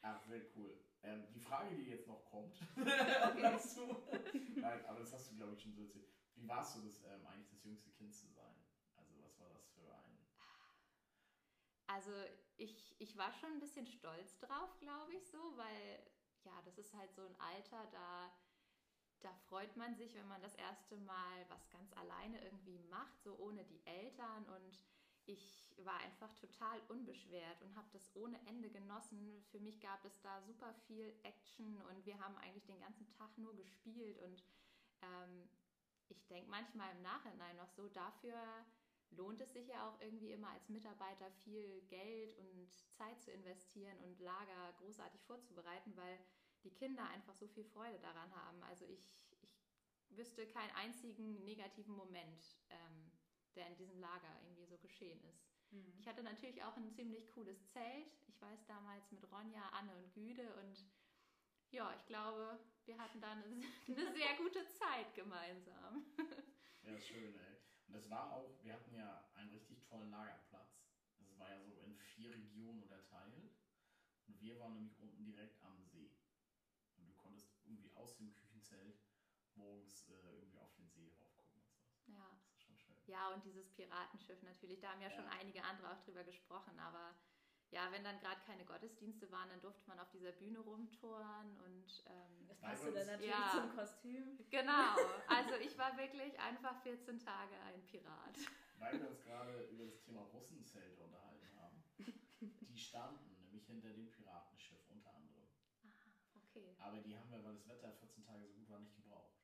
Ach, 0.02 0.22
sehr 0.26 0.42
cool. 0.56 0.80
Ähm, 1.04 1.24
die 1.34 1.40
Frage, 1.40 1.76
die 1.76 1.84
jetzt 1.90 2.08
noch 2.08 2.24
kommt, 2.26 2.56
dazu, 3.42 3.96
Nein, 4.56 4.86
aber 4.86 5.00
das 5.00 5.14
hast 5.14 5.32
du, 5.32 5.36
glaube 5.36 5.54
ich, 5.54 5.62
schon 5.62 5.74
so 5.74 5.84
erzählt. 5.84 6.10
Wie 6.36 6.48
warst 6.48 6.78
du 6.78 6.82
das, 6.82 7.04
ähm, 7.04 7.26
eigentlich 7.28 7.50
das 7.50 7.64
jüngste 7.64 7.90
Kind 7.92 8.14
zu 8.14 8.28
sein? 8.28 8.56
Also, 8.96 9.22
was 9.24 9.40
war 9.40 9.50
das 9.50 9.68
für 9.70 9.94
ein. 9.94 10.18
Also 11.88 12.12
ich, 12.58 12.96
ich 13.00 13.18
war 13.18 13.32
schon 13.34 13.54
ein 13.54 13.60
bisschen 13.60 13.88
stolz 13.88 14.38
drauf, 14.40 14.78
glaube 14.80 15.16
ich, 15.16 15.28
so, 15.30 15.58
weil 15.58 16.04
ja, 16.44 16.62
das 16.64 16.78
ist 16.78 16.94
halt 16.94 17.14
so 17.14 17.26
ein 17.26 17.40
Alter, 17.40 17.86
da, 17.92 18.32
da 19.20 19.34
freut 19.48 19.76
man 19.76 19.96
sich, 19.96 20.14
wenn 20.16 20.28
man 20.28 20.42
das 20.42 20.56
erste 20.56 20.98
Mal 20.98 21.46
was 21.50 21.70
ganz 21.70 21.92
alleine 21.94 22.42
irgendwie 22.44 22.80
macht, 22.90 23.22
so 23.22 23.38
ohne 23.38 23.64
die 23.66 23.86
Eltern. 23.86 24.46
Und 24.46 24.80
ich 25.26 25.74
war 25.78 25.98
einfach 26.00 26.34
total 26.36 26.80
unbeschwert 26.88 27.62
und 27.62 27.76
habe 27.76 27.88
das 27.92 28.16
ohne 28.16 28.40
Ende 28.48 28.70
genossen. 28.70 29.44
Für 29.52 29.60
mich 29.60 29.80
gab 29.80 30.04
es 30.06 30.20
da 30.22 30.42
super 30.42 30.74
viel 30.88 31.14
Action 31.24 31.82
und 31.82 32.06
wir 32.06 32.18
haben 32.20 32.38
eigentlich 32.38 32.66
den 32.66 32.80
ganzen 32.80 33.08
Tag 33.18 33.38
nur 33.38 33.56
gespielt. 33.56 34.20
Und 34.20 34.44
ähm, 35.02 35.50
ich 36.10 36.26
denke 36.28 36.50
manchmal 36.50 36.96
im 36.96 37.02
Nachhinein 37.02 37.58
noch 37.58 37.70
so, 37.70 37.90
dafür 37.90 38.66
lohnt 39.12 39.42
es 39.42 39.54
sich 39.54 39.68
ja 39.68 39.88
auch 39.88 40.00
irgendwie 40.02 40.32
immer 40.32 40.50
als 40.50 40.70
Mitarbeiter 40.70 41.32
viel 41.44 41.82
Geld 41.88 42.38
und 42.38 42.70
Zeit 42.94 43.22
zu 43.22 43.32
investieren 43.32 43.98
und 44.04 44.20
Lager 44.20 44.74
großartig 44.80 45.22
vorzubereiten, 45.24 45.96
weil 45.96 46.20
die 46.64 46.72
Kinder 46.72 47.08
einfach 47.10 47.36
so 47.36 47.48
viel 47.48 47.64
Freude 47.64 48.00
daran 48.00 48.34
haben. 48.36 48.64
Also 48.64 48.86
ich, 48.86 49.10
ich 49.42 49.58
wüsste 50.10 50.48
keinen 50.48 50.72
einzigen 50.72 51.44
negativen 51.44 51.96
Moment, 51.96 52.44
ähm, 52.70 53.12
der 53.56 53.68
in 53.68 53.78
diesem 53.78 54.00
Lager 54.00 54.40
irgendwie 54.44 54.66
so 54.66 54.78
geschehen 54.78 55.24
ist. 55.26 55.48
Mhm. 55.72 55.94
Ich 56.00 56.08
hatte 56.08 56.24
natürlich 56.24 56.64
auch 56.64 56.76
ein 56.78 56.92
ziemlich 56.92 57.28
cooles 57.28 57.66
Zelt. 57.68 58.12
Ich 58.28 58.42
weiß 58.42 58.66
damals 58.66 59.12
mit 59.12 59.30
Ronja, 59.32 59.70
Anne 59.70 59.96
und 59.96 60.14
Güde 60.14 60.54
und 60.56 60.86
ja, 61.72 61.94
ich 61.96 62.06
glaube, 62.06 62.60
wir 62.86 62.98
hatten 62.98 63.20
da 63.20 63.32
eine, 63.32 63.44
eine 63.88 64.14
sehr 64.14 64.36
gute 64.38 64.66
Zeit 64.68 65.14
gemeinsam. 65.14 66.06
Ja, 66.84 66.98
schön, 67.00 67.36
ey. 67.36 67.57
Und 67.88 67.94
das 67.94 68.10
war 68.10 68.32
auch, 68.34 68.62
wir 68.64 68.74
hatten 68.74 68.94
ja 68.94 69.30
einen 69.34 69.50
richtig 69.50 69.82
tollen 69.84 70.12
Lagerplatz. 70.12 70.84
Das 71.20 71.38
war 71.40 71.50
ja 71.50 71.62
so 71.62 71.80
in 71.82 71.96
vier 71.96 72.32
Regionen 72.32 72.82
unterteilt. 72.82 73.56
Und 74.28 74.40
wir 74.42 74.60
waren 74.60 74.74
nämlich 74.74 75.00
unten 75.00 75.24
direkt 75.24 75.62
am 75.64 75.82
See. 75.86 76.12
Und 76.98 77.08
du 77.08 77.14
konntest 77.14 77.50
irgendwie 77.64 77.94
aus 77.96 78.18
dem 78.18 78.34
Küchenzelt 78.34 79.00
morgens 79.56 80.08
äh, 80.10 80.36
irgendwie 80.36 80.60
auf 80.60 80.74
den 80.76 80.90
See 80.90 81.10
raufgucken 81.18 81.54
und 81.56 81.66
sowas. 81.66 81.96
Ja. 82.08 82.38
Das 82.44 82.52
ist 82.52 82.64
schon 82.64 82.78
schön. 82.78 82.96
Ja, 83.06 83.34
und 83.34 83.44
dieses 83.46 83.70
Piratenschiff 83.70 84.42
natürlich, 84.44 84.80
da 84.82 84.92
haben 84.92 85.02
ja, 85.02 85.10
schon 85.10 85.24
Ja. 85.26 85.32
einige 85.32 85.64
andere 85.64 85.92
auch 85.92 86.00
drüber 86.04 86.24
gesprochen, 86.24 86.78
aber 86.80 87.16
ja, 87.72 87.92
wenn 87.92 88.04
dann 88.04 88.20
gerade 88.20 88.40
keine 88.46 88.64
Gottesdienste 88.66 89.30
waren, 89.32 89.50
dann 89.50 89.62
durfte 89.62 89.88
man 89.88 90.00
auf 90.00 90.10
dieser 90.12 90.32
Bühne 90.32 90.60
rumtouren 90.60 91.58
und 91.66 92.04
ähm, 92.08 92.48
Das 92.48 92.60
passte 92.60 92.92
dann 92.94 93.08
natürlich 93.08 93.30
Ja. 93.30 93.52
zum 93.52 93.76
Kostüm. 93.76 94.38
genau, 94.50 94.96
also 95.28 95.56
ich 95.56 95.78
war 95.78 95.98
wirklich 95.98 96.40
einfach 96.40 96.82
14 96.84 97.20
Tage 97.20 97.56
ein 97.60 97.86
Pirat. 97.86 98.38
Weil 98.80 99.00
wir 99.02 99.10
uns 99.10 99.22
gerade 99.24 99.64
über 99.72 99.86
das 99.86 100.00
Thema 100.02 100.22
Russenzelte 100.22 101.04
unterhalten 101.04 101.48
haben. 101.56 101.84
Die 102.40 102.78
standen 102.78 103.34
nämlich 103.40 103.66
hinter 103.66 103.90
dem 103.92 104.12
Piratenschiff 104.12 104.88
unter 104.90 105.14
anderem. 105.16 105.48
Okay. 106.36 106.76
Aber 106.80 107.00
die 107.02 107.18
haben 107.18 107.30
wir, 107.32 107.44
weil 107.44 107.54
das 107.56 107.68
Wetter 107.68 107.92
14 107.92 108.24
Tage 108.24 108.46
so 108.48 108.54
gut 108.54 108.70
war, 108.70 108.80
nicht 108.80 108.96
gebraucht. 108.96 109.36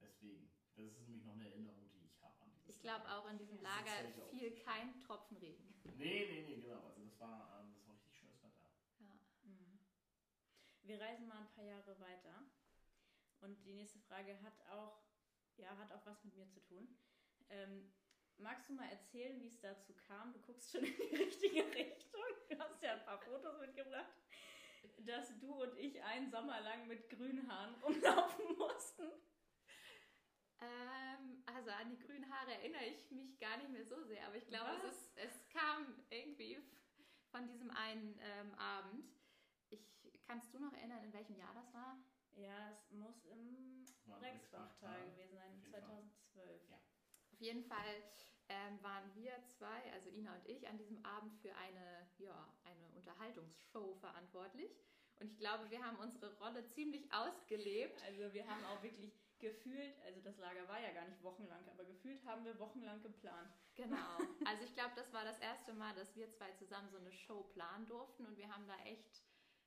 Deswegen. 0.00 0.50
Das 0.76 0.86
ist 0.86 1.00
nämlich 1.08 1.24
noch 1.24 1.34
eine 1.34 1.46
Erinnerung, 1.48 1.88
die 1.92 2.04
ich 2.06 2.20
habe 2.22 2.40
an 2.42 2.50
glaube 2.84 3.08
auch 3.10 3.26
in 3.30 3.38
diesem. 3.38 3.60
Lager 3.62 4.12
fiel 4.30 4.54
kein 4.56 5.00
Tropfen 5.00 5.38
Regen. 5.38 5.74
Nee, 5.96 6.28
nee, 6.30 6.44
nee, 6.46 6.60
genau. 6.60 6.86
Also 6.86 7.02
das 7.02 7.18
war, 7.18 7.58
ähm, 7.58 7.72
das 7.74 7.88
war 7.88 7.94
richtig 7.94 8.18
schönes 8.18 8.42
Wetter. 8.42 8.68
Ja. 8.98 9.18
Mhm. 9.42 9.78
Wir 10.82 11.00
reisen 11.00 11.26
mal 11.26 11.40
ein 11.40 11.50
paar 11.54 11.64
Jahre 11.64 11.98
weiter. 11.98 12.44
Und 13.40 13.64
die 13.64 13.72
nächste 13.72 14.00
Frage 14.00 14.40
hat 14.42 14.60
auch, 14.70 15.02
ja, 15.56 15.76
hat 15.78 15.92
auch 15.92 16.04
was 16.04 16.22
mit 16.24 16.36
mir 16.36 16.48
zu 16.50 16.60
tun. 16.60 16.96
Ähm, 17.48 17.90
magst 18.36 18.68
du 18.68 18.74
mal 18.74 18.88
erzählen, 18.90 19.40
wie 19.40 19.48
es 19.48 19.60
dazu 19.60 19.94
kam? 19.94 20.34
Du 20.34 20.40
guckst 20.40 20.70
schon 20.70 20.84
in 20.84 20.94
die 20.94 21.16
richtige 21.16 21.64
Richtung. 21.74 22.22
Du 22.50 22.58
hast 22.58 22.82
ja 22.82 22.92
ein 22.92 23.04
paar 23.04 23.18
Fotos 23.18 23.58
mitgebracht, 23.60 24.12
dass 24.98 25.38
du 25.38 25.62
und 25.62 25.78
ich 25.78 26.02
einen 26.02 26.30
Sommer 26.30 26.60
lang 26.60 26.86
mit 26.86 27.08
grünen 27.08 27.50
Haaren 27.50 27.74
rumlaufen 27.82 28.56
mussten. 28.58 29.10
Ähm, 30.64 31.42
also 31.46 31.70
an 31.70 31.90
die 31.90 31.98
grünen 31.98 32.30
Haare 32.30 32.52
erinnere 32.54 32.84
ich 32.84 33.10
mich 33.10 33.38
gar 33.38 33.56
nicht 33.58 33.70
mehr 33.70 33.84
so 33.84 34.02
sehr, 34.04 34.26
aber 34.26 34.36
ich 34.36 34.46
glaube, 34.46 34.70
es, 34.88 34.94
ist, 34.94 35.16
es 35.16 35.48
kam 35.50 35.94
irgendwie 36.10 36.58
von 37.30 37.46
diesem 37.46 37.70
einen 37.70 38.18
ähm, 38.20 38.54
Abend. 38.54 39.04
Ich, 39.70 39.84
kannst 40.26 40.52
du 40.54 40.58
noch 40.58 40.72
erinnern, 40.72 41.04
in 41.04 41.12
welchem 41.12 41.36
Jahr 41.36 41.52
das 41.54 41.72
war? 41.74 41.98
Ja, 42.36 42.70
es 42.70 42.90
muss 42.90 43.24
im 43.26 43.86
Rexbachtal 44.20 45.10
gewesen 45.10 45.36
sein, 45.36 45.52
Auf 45.52 45.62
jeden 45.62 45.72
Fall. 45.72 45.80
2012. 45.80 46.70
Ja. 46.70 46.76
Auf 47.32 47.40
jeden 47.40 47.64
Fall 47.64 48.02
ähm, 48.48 48.82
waren 48.82 49.14
wir 49.14 49.32
zwei, 49.46 49.92
also 49.92 50.10
Ina 50.10 50.34
und 50.34 50.46
ich, 50.46 50.68
an 50.68 50.78
diesem 50.78 51.04
Abend 51.04 51.34
für 51.40 51.54
eine, 51.56 52.08
ja, 52.18 52.48
eine 52.64 52.88
Unterhaltungsshow 52.94 53.94
verantwortlich. 53.96 54.70
Und 55.20 55.30
ich 55.30 55.38
glaube, 55.38 55.70
wir 55.70 55.84
haben 55.84 55.96
unsere 55.98 56.36
Rolle 56.38 56.66
ziemlich 56.66 57.12
ausgelebt. 57.12 58.02
Also 58.02 58.32
wir 58.32 58.46
haben 58.46 58.64
auch 58.64 58.82
wirklich 58.82 59.12
gefühlt, 59.38 60.00
also 60.06 60.20
das 60.20 60.38
Lager 60.38 60.66
war 60.68 60.80
ja 60.80 60.92
gar 60.92 61.06
nicht 61.08 61.22
wochenlang, 61.22 61.68
aber 61.68 61.84
gefühlt 61.84 62.24
haben 62.24 62.44
wir 62.44 62.58
wochenlang 62.58 63.02
geplant. 63.02 63.52
Genau. 63.74 64.18
Also 64.44 64.64
ich 64.64 64.74
glaube, 64.74 64.92
das 64.96 65.12
war 65.12 65.24
das 65.24 65.38
erste 65.38 65.72
Mal, 65.74 65.94
dass 65.94 66.14
wir 66.16 66.30
zwei 66.30 66.50
zusammen 66.52 66.88
so 66.90 66.98
eine 66.98 67.12
Show 67.12 67.42
planen 67.52 67.86
durften 67.86 68.26
und 68.26 68.36
wir 68.36 68.48
haben 68.48 68.66
da 68.66 68.76
echt, 68.84 69.22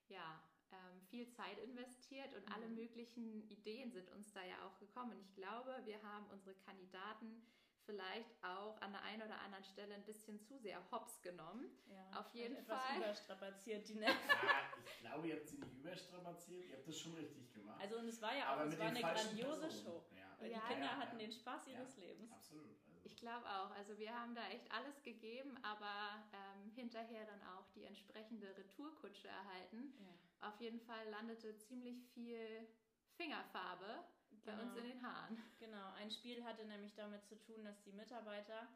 ja, 0.08 0.42
ähm, 0.72 1.02
viel 1.10 1.30
Zeit 1.30 1.58
investiert 1.60 2.34
und 2.36 2.52
alle 2.54 2.68
Mhm. 2.68 2.76
möglichen 2.76 3.50
Ideen 3.50 3.92
sind 3.92 4.10
uns 4.10 4.34
da 4.34 4.44
ja 4.44 4.66
auch 4.66 4.78
gekommen. 4.80 5.12
Und 5.14 5.22
ich 5.22 5.34
glaube, 5.34 5.82
wir 5.86 6.02
haben 6.04 6.26
unsere 6.30 6.56
Kandidaten 6.56 7.42
vielleicht 7.88 8.30
auch 8.44 8.80
an 8.82 8.92
der 8.92 9.02
einen 9.02 9.24
oder 9.24 9.40
anderen 9.42 9.64
Stelle 9.64 9.96
ein 9.96 10.04
bisschen 10.04 10.40
zu 10.40 10.58
sehr 10.60 10.80
hops 10.92 11.20
genommen. 11.24 11.72
Ja, 11.88 12.20
Auf 12.20 12.32
jeden 12.36 12.56
etwas 12.58 12.84
Fall. 12.84 12.98
überstrapaziert 12.98 13.88
die 13.88 13.96
Nerven. 13.96 14.20
Ja, 14.30 14.62
ich 14.86 15.00
glaube, 15.00 15.28
ihr 15.30 15.36
habt 15.38 15.48
sie 15.48 15.58
nicht 15.58 15.74
überstrapaziert. 15.80 16.66
Ihr 16.70 16.76
habt 16.78 16.88
das 16.88 17.00
schon 17.00 17.16
richtig 17.16 17.52
gemacht. 17.54 17.82
Also 17.82 17.98
und 17.98 18.08
es 18.08 18.22
war 18.22 18.36
ja 18.36 18.50
auch, 18.50 18.58
Aber 18.60 18.66
es 18.66 18.70
mit 18.72 18.80
war 18.80 18.88
den 18.90 18.98
eine 18.98 19.06
falschen 19.08 19.38
grandiose 19.38 19.62
Personen. 19.62 19.84
Show. 19.86 20.06
Ja. 20.16 20.24
Weil 20.40 20.52
Ja, 20.52 20.60
die 20.60 20.74
Kinder 20.74 20.86
ja, 20.86 20.98
hatten 20.98 21.20
ja. 21.20 21.26
den 21.26 21.32
Spaß 21.32 21.66
Ja. 21.68 21.74
ihres 21.74 21.98
Lebens. 21.98 22.32
Absolut. 22.32 22.66
Also, 22.68 23.00
Ich 23.06 23.16
glaube 23.16 23.46
auch. 23.50 23.72
Also 23.72 23.98
wir 23.98 24.14
haben 24.14 24.36
da 24.36 24.46
echt 24.50 24.72
alles 24.72 25.02
gegeben, 25.02 25.58
aber 25.64 26.24
ähm, 26.34 26.70
hinterher 26.76 27.26
dann 27.26 27.42
auch 27.56 27.68
die 27.74 27.86
entsprechende 27.86 28.56
Retourkutsche 28.56 29.30
erhalten. 29.30 29.94
Ja. 30.00 30.50
Auf 30.50 30.60
jeden 30.62 30.80
Fall 30.82 31.10
landete 31.10 31.58
ziemlich 31.58 32.04
viel 32.14 32.68
Fingerfarbe 33.16 34.04
bei 34.48 34.58
uns 34.58 34.76
in 34.78 34.86
den 34.86 35.04
Haaren. 35.04 35.38
Genau, 35.60 35.92
ein 36.00 36.10
Spiel 36.10 36.42
hatte 36.46 36.64
nämlich 36.66 36.96
damit 36.96 37.26
zu 37.28 37.36
tun, 37.38 37.66
dass 37.66 37.84
die 37.84 37.92
Mitarbeiter 37.92 38.70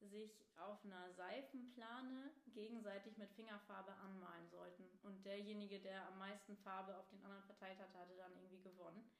sich 0.00 0.46
auf 0.56 0.82
einer 0.84 1.12
Seifenplane 1.12 2.30
gegenseitig 2.54 3.18
mit 3.18 3.30
Fingerfarbe 3.32 3.92
anmalen 3.92 4.48
sollten. 4.48 4.88
Und 5.02 5.26
derjenige, 5.26 5.80
der 5.80 6.06
am 6.06 6.18
meisten 6.18 6.56
Farbe 6.56 6.96
auf 6.96 7.08
den 7.10 7.22
anderen 7.22 7.44
verteilt 7.44 7.78
hatte, 7.78 7.98
hatte 7.98 8.16
dann 8.16 8.32
irgendwie 8.36 8.62
gewonnen. 8.62 9.10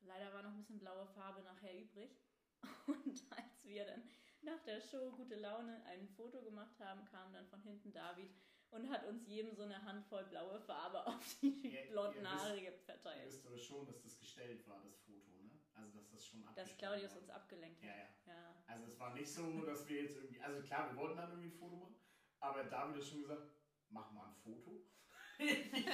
Leider 0.00 0.32
war 0.32 0.42
noch 0.42 0.52
ein 0.52 0.58
bisschen 0.58 0.78
blaue 0.78 1.06
Farbe 1.08 1.42
nachher 1.42 1.78
übrig. 1.78 2.16
Und 2.86 3.22
als 3.36 3.64
wir 3.64 3.84
dann 3.84 4.08
nach 4.40 4.62
der 4.62 4.80
Show 4.80 5.10
gute 5.10 5.34
Laune 5.34 5.84
ein 5.84 6.08
Foto 6.16 6.40
gemacht 6.42 6.80
haben, 6.80 7.04
kam 7.04 7.32
dann 7.34 7.46
von 7.48 7.60
hinten 7.60 7.92
David 7.92 8.30
und 8.70 8.90
hat 8.90 9.04
uns 9.06 9.26
jedem 9.26 9.54
so 9.54 9.62
eine 9.62 9.82
Handvoll 9.82 10.24
blaue 10.24 10.60
Farbe 10.60 11.06
auf 11.06 11.36
die 11.40 11.68
Ihr- 11.68 11.90
blonden 11.90 12.22
ihr 12.22 12.30
Haare 12.30 12.58
Ihr 12.58 12.72
verteilt. 12.72 13.26
wisst 13.26 13.46
aber 13.46 13.58
schon, 13.58 13.86
dass 13.86 14.02
das 14.02 14.18
gestellt 14.18 14.66
war, 14.68 14.82
das 14.84 14.96
Foto, 14.98 15.30
ne? 15.42 15.50
Also, 15.74 15.98
dass 15.98 16.10
das 16.10 16.24
schon 16.26 16.40
Dass 16.42 16.48
abgestimmt 16.50 16.78
Claudius 16.78 17.10
war. 17.12 17.18
uns 17.18 17.30
abgelenkt 17.30 17.82
Ja, 17.82 17.90
hat. 17.90 17.96
ja. 18.26 18.32
Ja. 18.32 18.62
Also, 18.66 18.86
es 18.86 18.98
war 18.98 19.14
nicht 19.14 19.28
so, 19.32 19.60
dass 19.64 19.88
wir 19.88 20.02
jetzt 20.02 20.16
irgendwie. 20.16 20.40
Also, 20.40 20.62
klar, 20.62 20.90
wir 20.90 20.96
wollten 20.96 21.16
dann 21.18 21.30
irgendwie 21.30 21.48
ein 21.48 21.58
Foto 21.58 21.76
machen, 21.76 21.96
aber 22.40 22.64
David 22.64 22.96
hat 22.96 23.04
schon 23.04 23.20
gesagt: 23.22 23.42
mach 23.90 24.10
mal 24.12 24.26
ein 24.28 24.34
Foto. 24.36 24.82
ich 25.38 25.46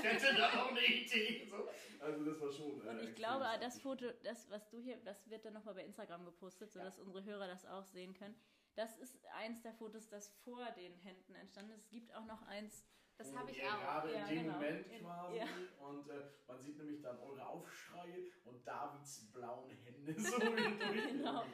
hätte 0.04 0.36
da 0.36 0.62
auch 0.62 0.68
eine 0.70 0.84
Idee. 0.84 1.44
So. 1.50 1.68
Also, 1.98 2.24
das 2.24 2.40
war 2.40 2.52
schon. 2.52 2.86
äh, 2.86 2.90
Und 2.90 3.00
ich 3.02 3.14
glaube, 3.16 3.44
das. 3.60 3.80
Foto, 3.80 4.06
das, 4.22 4.48
was 4.50 4.68
du 4.70 4.78
hier, 4.78 4.98
das 5.04 5.28
wird 5.28 5.44
dann 5.44 5.54
nochmal 5.54 5.74
bei 5.74 5.84
Instagram 5.84 6.24
gepostet, 6.24 6.70
sodass 6.72 6.98
unsere 7.00 7.24
Hörer 7.24 7.48
das 7.48 7.66
auch 7.66 7.84
sehen 7.84 8.14
können. 8.14 8.36
Das 8.74 8.96
ist 8.98 9.18
eins 9.34 9.60
der 9.62 9.74
Fotos, 9.74 10.08
das 10.08 10.28
vor 10.44 10.64
den 10.72 10.94
Händen 11.00 11.34
entstanden 11.34 11.72
ist. 11.72 11.82
Es 11.84 11.90
gibt 11.90 12.14
auch 12.14 12.24
noch 12.24 12.42
eins, 12.46 12.84
Das 13.18 13.34
habe 13.34 13.50
ich 13.50 13.62
auch. 13.64 13.78
Gerade 13.80 14.12
Ja, 14.14 14.26
in 14.28 14.34
dem 14.34 14.42
genau. 14.44 14.54
Moment 14.54 14.88
quasi. 15.00 15.36
ja. 15.36 15.46
Und 15.78 16.08
äh, 16.08 16.30
man 16.46 16.58
sieht 16.60 16.78
nämlich 16.78 17.02
dann 17.02 17.18
eure 17.18 17.46
Aufschreie 17.46 18.30
und 18.44 18.66
Davids 18.66 19.30
blauen 19.32 19.70
Hände 19.70 20.14
so 20.18 20.38
durch. 20.38 20.78
Genau. 21.12 21.44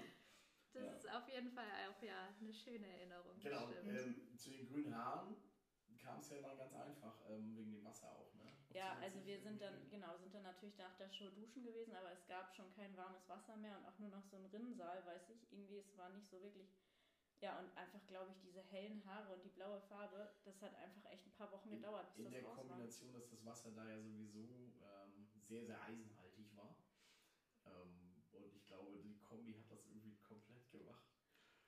Das 0.73 0.85
Ja. 0.85 0.93
ist 0.93 1.11
auf 1.11 1.29
jeden 1.29 1.51
Fall 1.51 1.67
auch 1.91 2.03
ja 2.03 2.29
eine 2.41 2.53
schöne 2.53 2.87
Erinnerung. 2.87 3.41
Genau, 3.41 3.69
ähm, 3.71 4.37
zu 4.37 4.51
den 4.51 4.67
grünen 4.69 4.95
Haaren 4.95 5.35
kam 6.01 6.21
es 6.21 6.31
ja 6.31 6.41
mal 6.41 6.57
ganz 6.57 6.75
einfach, 6.75 7.19
ähm, 7.29 7.57
wegen 7.57 7.73
dem 7.73 7.85
Wasser 7.85 8.13
auch, 8.13 8.33
ne? 8.35 8.53
Ja, 8.75 8.97
also 9.01 9.25
wir 9.25 9.41
sind 9.41 9.61
dann, 9.61 9.89
genau, 9.91 10.17
sind 10.19 10.33
dann 10.35 10.43
natürlich 10.43 10.77
nach 10.77 10.95
der 10.99 11.11
Show 11.11 11.31
duschen 11.31 11.65
gewesen, 11.65 11.97
aber 11.97 12.13
es 12.13 12.27
gab 12.27 12.55
schon 12.55 12.71
kein 12.75 12.95
warmes 12.97 13.27
Wasser 13.29 13.57
mehr 13.57 13.77
und 13.79 13.87
auch 13.87 13.99
nur 13.99 14.11
noch 14.11 14.23
so 14.23 14.37
ein 14.37 14.45
Rinnensaal, 14.47 15.05
weiß 15.07 15.31
ich. 15.31 15.51
Irgendwie, 15.51 15.79
es 15.79 15.97
war 15.97 16.11
nicht 16.11 16.29
so 16.29 16.41
wirklich. 16.43 16.69
Ja, 17.40 17.59
und 17.61 17.71
einfach, 17.76 18.04
glaube 18.09 18.33
ich, 18.33 18.40
diese 18.40 18.61
hellen 18.62 19.04
Haare 19.07 19.33
und 19.35 19.45
die 19.45 19.50
blaue 19.50 19.80
Farbe, 19.83 20.28
das 20.45 20.61
hat 20.61 20.75
einfach 20.75 21.04
echt 21.11 21.25
ein 21.26 21.33
paar 21.33 21.50
Wochen 21.52 21.68
In- 21.71 21.76
gedauert, 21.76 22.12
bis 22.16 22.26
In 22.26 22.33
das 22.33 22.40
der 22.40 22.49
raus 22.49 22.57
war. 22.59 22.64
Kombination, 22.66 23.12
dass 23.12 23.28
das 23.30 23.45
Wasser 23.45 23.71
da 23.73 23.88
ja 23.88 24.00
sowieso 24.00 24.75
ähm, 24.83 25.28
sehr, 25.47 25.64
sehr 25.64 25.80
eisenhaltig 25.83 26.57
war. 26.57 26.75
Ähm, 27.66 28.25
und 28.33 28.54
ich 28.57 28.66
glaube, 28.66 28.99
die 28.99 29.18
Kombi 29.21 29.52
hat 29.54 29.71
das 29.71 29.87
irgendwie 29.87 30.16
komplett 30.16 30.68
gemacht. 30.71 31.04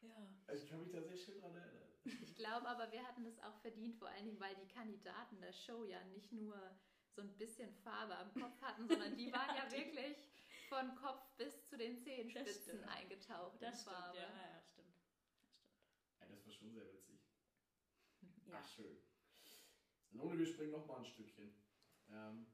Ja. 0.01 0.17
Also 0.47 0.65
ich 0.65 0.69
kann 0.71 0.81
mich 0.81 0.91
da 0.91 1.03
sehr 1.03 1.17
schön 1.17 1.39
dran 1.41 1.55
erinnern. 1.55 1.89
Ich 2.05 2.35
glaube 2.35 2.67
aber, 2.67 2.91
wir 2.91 3.07
hatten 3.07 3.23
das 3.25 3.39
auch 3.41 3.55
verdient, 3.61 3.95
vor 3.97 4.09
allen 4.09 4.25
Dingen, 4.25 4.41
weil 4.41 4.57
die 4.57 4.67
Kandidaten 4.69 5.41
der 5.41 5.53
Show 5.53 5.85
ja 5.85 6.03
nicht 6.05 6.33
nur 6.33 6.59
so 7.15 7.21
ein 7.23 7.37
bisschen 7.37 7.73
Farbe 7.75 8.17
am 8.17 8.33
Kopf 8.33 8.61
hatten, 8.63 8.89
sondern 8.89 9.17
die 9.17 9.31
waren 9.33 9.55
ja 9.57 9.71
wirklich 9.71 10.17
von 10.69 10.95
Kopf 10.97 11.37
bis 11.37 11.65
zu 11.69 11.77
den 11.77 11.97
Zehenspitzen 11.99 12.79
stimmt. 12.79 12.89
eingetaucht 12.89 13.61
Das 13.63 13.75
in 13.75 13.81
stimmt, 13.81 13.97
Farbe. 13.97 14.17
ja, 14.19 14.23
ja, 14.25 14.63
stimmt. 14.63 14.95
Das 14.97 15.09
stimmt. 15.19 15.31
Ja, 16.21 16.27
das 16.29 16.31
war 16.31 16.49
schon 16.61 16.73
sehr 16.75 16.93
witzig. 16.93 17.19
Ja. 18.45 18.59
Ach, 18.59 18.69
schön. 18.69 18.99
Lone, 20.11 20.39
wir 20.39 20.47
springen 20.47 20.73
noch 20.73 20.87
mal 20.87 20.99
ein 20.99 21.07
Stückchen. 21.07 21.51
Ähm, 22.09 22.47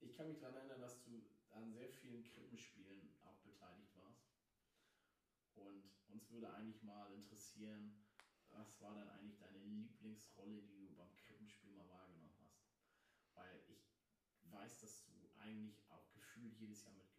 ich 0.00 0.12
kann 0.12 0.28
mich 0.28 0.38
daran 0.38 0.56
erinnern, 0.56 0.80
dass 0.80 1.02
du 1.02 1.24
an 1.50 1.72
sehr 1.72 1.88
vielen 1.88 2.22
Krippenspielen 2.22 3.16
auch 3.22 3.38
beteiligt 3.40 3.96
warst. 3.96 4.28
Und 5.54 5.88
uns 6.08 6.28
würde 6.30 6.52
eigentlich 6.52 6.82
mal 6.82 7.10
interessieren, 7.12 7.96
was 8.50 8.78
war 8.80 8.94
denn 8.94 9.08
eigentlich 9.08 9.38
deine 9.38 9.58
Lieblingsrolle, 9.58 10.60
die 10.62 10.84
du 10.84 10.94
beim 10.94 11.16
Krippenspiel 11.16 11.70
mal 11.72 11.88
wahrgenommen 11.88 12.34
hast? 12.40 12.60
Weil 13.32 13.64
ich 13.68 13.96
weiß, 14.50 14.80
dass 14.80 15.04
du 15.04 15.30
eigentlich 15.36 15.88
auch 15.88 16.12
gefühlt 16.12 16.54
jedes 16.58 16.84
Jahr 16.84 16.96
hast. 16.98 17.13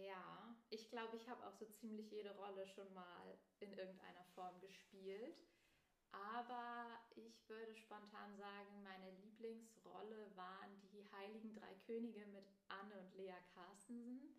Ja, 0.00 0.56
ich 0.70 0.88
glaube, 0.88 1.16
ich 1.16 1.28
habe 1.28 1.46
auch 1.46 1.52
so 1.52 1.66
ziemlich 1.66 2.10
jede 2.10 2.34
Rolle 2.36 2.66
schon 2.66 2.92
mal 2.94 3.38
in 3.60 3.72
irgendeiner 3.72 4.24
Form 4.34 4.58
gespielt. 4.60 5.44
Aber 6.12 7.00
ich 7.16 7.48
würde 7.48 7.74
spontan 7.74 8.36
sagen, 8.36 8.82
meine 8.82 9.10
Lieblingsrolle 9.18 10.30
waren 10.36 10.80
die 10.92 11.10
Heiligen 11.10 11.54
Drei 11.54 11.74
Könige 11.86 12.26
mit 12.26 12.44
Anne 12.68 12.98
und 13.00 13.14
Lea 13.14 13.34
Carstensen. 13.54 14.34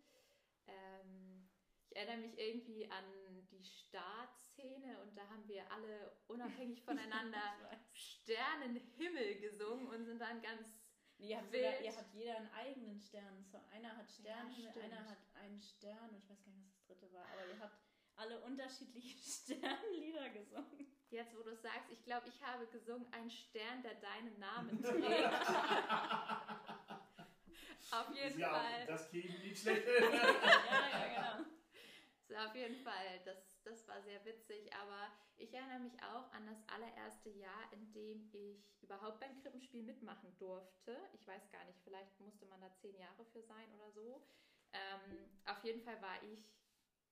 Ähm, 0.66 1.48
ich 1.84 1.96
erinnere 1.96 2.28
mich 2.28 2.38
irgendwie 2.38 2.90
an 2.90 3.04
die 3.50 3.64
Startszene 3.64 5.00
und 5.02 5.16
da 5.16 5.28
haben 5.28 5.46
wir 5.48 5.70
alle 5.70 6.16
unabhängig 6.28 6.82
voneinander. 6.84 7.54
Sternenhimmel 7.92 9.40
gesungen 9.40 9.88
und 9.88 10.04
sind 10.04 10.20
dann 10.20 10.42
ganz 10.42 10.83
Ihr 11.18 11.38
habt, 11.38 11.52
sogar, 11.52 11.80
ihr 11.80 11.96
habt 11.96 12.14
jeder 12.14 12.36
einen 12.36 12.50
eigenen 12.52 13.00
Stern. 13.00 13.44
So, 13.50 13.58
einer 13.72 13.96
hat 13.96 14.08
Sterne, 14.10 14.52
stimmt. 14.52 14.76
einer 14.76 15.08
hat 15.08 15.18
einen 15.34 15.60
Stern 15.60 16.10
und 16.10 16.18
ich 16.18 16.28
weiß 16.28 16.44
gar 16.44 16.52
nicht, 16.52 16.66
was 16.66 16.74
das 16.74 16.84
dritte 16.86 17.12
war. 17.12 17.24
Aber 17.24 17.46
ihr 17.46 17.58
habt 17.60 17.78
alle 18.16 18.40
unterschiedliche 18.40 19.16
Sternlieder 19.18 20.28
gesungen. 20.30 20.86
Jetzt, 21.10 21.36
wo 21.36 21.42
du 21.42 21.54
sagst, 21.56 21.90
ich 21.90 22.02
glaube, 22.04 22.28
ich 22.28 22.42
habe 22.42 22.66
gesungen, 22.66 23.06
ein 23.12 23.30
Stern, 23.30 23.82
der 23.82 23.94
deinen 23.94 24.38
Namen 24.38 24.82
trägt. 24.82 25.04
auf 27.92 28.14
jeden 28.14 28.40
ja, 28.40 28.50
Fall. 28.50 28.86
das 28.86 29.10
Kirchenlied 29.10 29.56
schlecht. 29.56 29.86
ja, 29.86 30.90
ja, 30.90 31.06
genau. 31.14 31.38
So, 32.26 32.34
auf 32.36 32.54
jeden 32.54 32.78
Fall. 32.78 33.20
Das, 33.24 33.62
das 33.62 33.86
war 33.86 34.00
sehr 34.02 34.24
witzig. 34.24 34.72
Aber 34.74 35.12
ich 35.36 35.52
erinnere 35.52 35.80
mich 35.80 36.02
auch 36.02 36.30
an 36.32 36.46
das 36.46 36.58
allererste 36.68 37.30
Jahr, 37.30 37.72
in 37.72 37.92
dem 37.92 38.28
ich 38.32 38.82
überhaupt 38.82 39.20
beim 39.20 39.36
Krippenspiel 39.40 39.82
mitmachen 39.82 40.36
durfte. 40.38 40.96
Ich 41.12 41.26
weiß 41.26 41.50
gar 41.50 41.64
nicht, 41.64 41.80
vielleicht 41.82 42.18
musste 42.20 42.46
man 42.46 42.60
da 42.60 42.72
zehn 42.76 42.96
Jahre 42.96 43.24
für 43.32 43.42
sein 43.42 43.72
oder 43.74 43.90
so. 43.90 44.26
Ähm, 44.72 45.28
auf 45.46 45.62
jeden 45.64 45.82
Fall 45.82 46.00
war 46.02 46.22
ich 46.22 46.52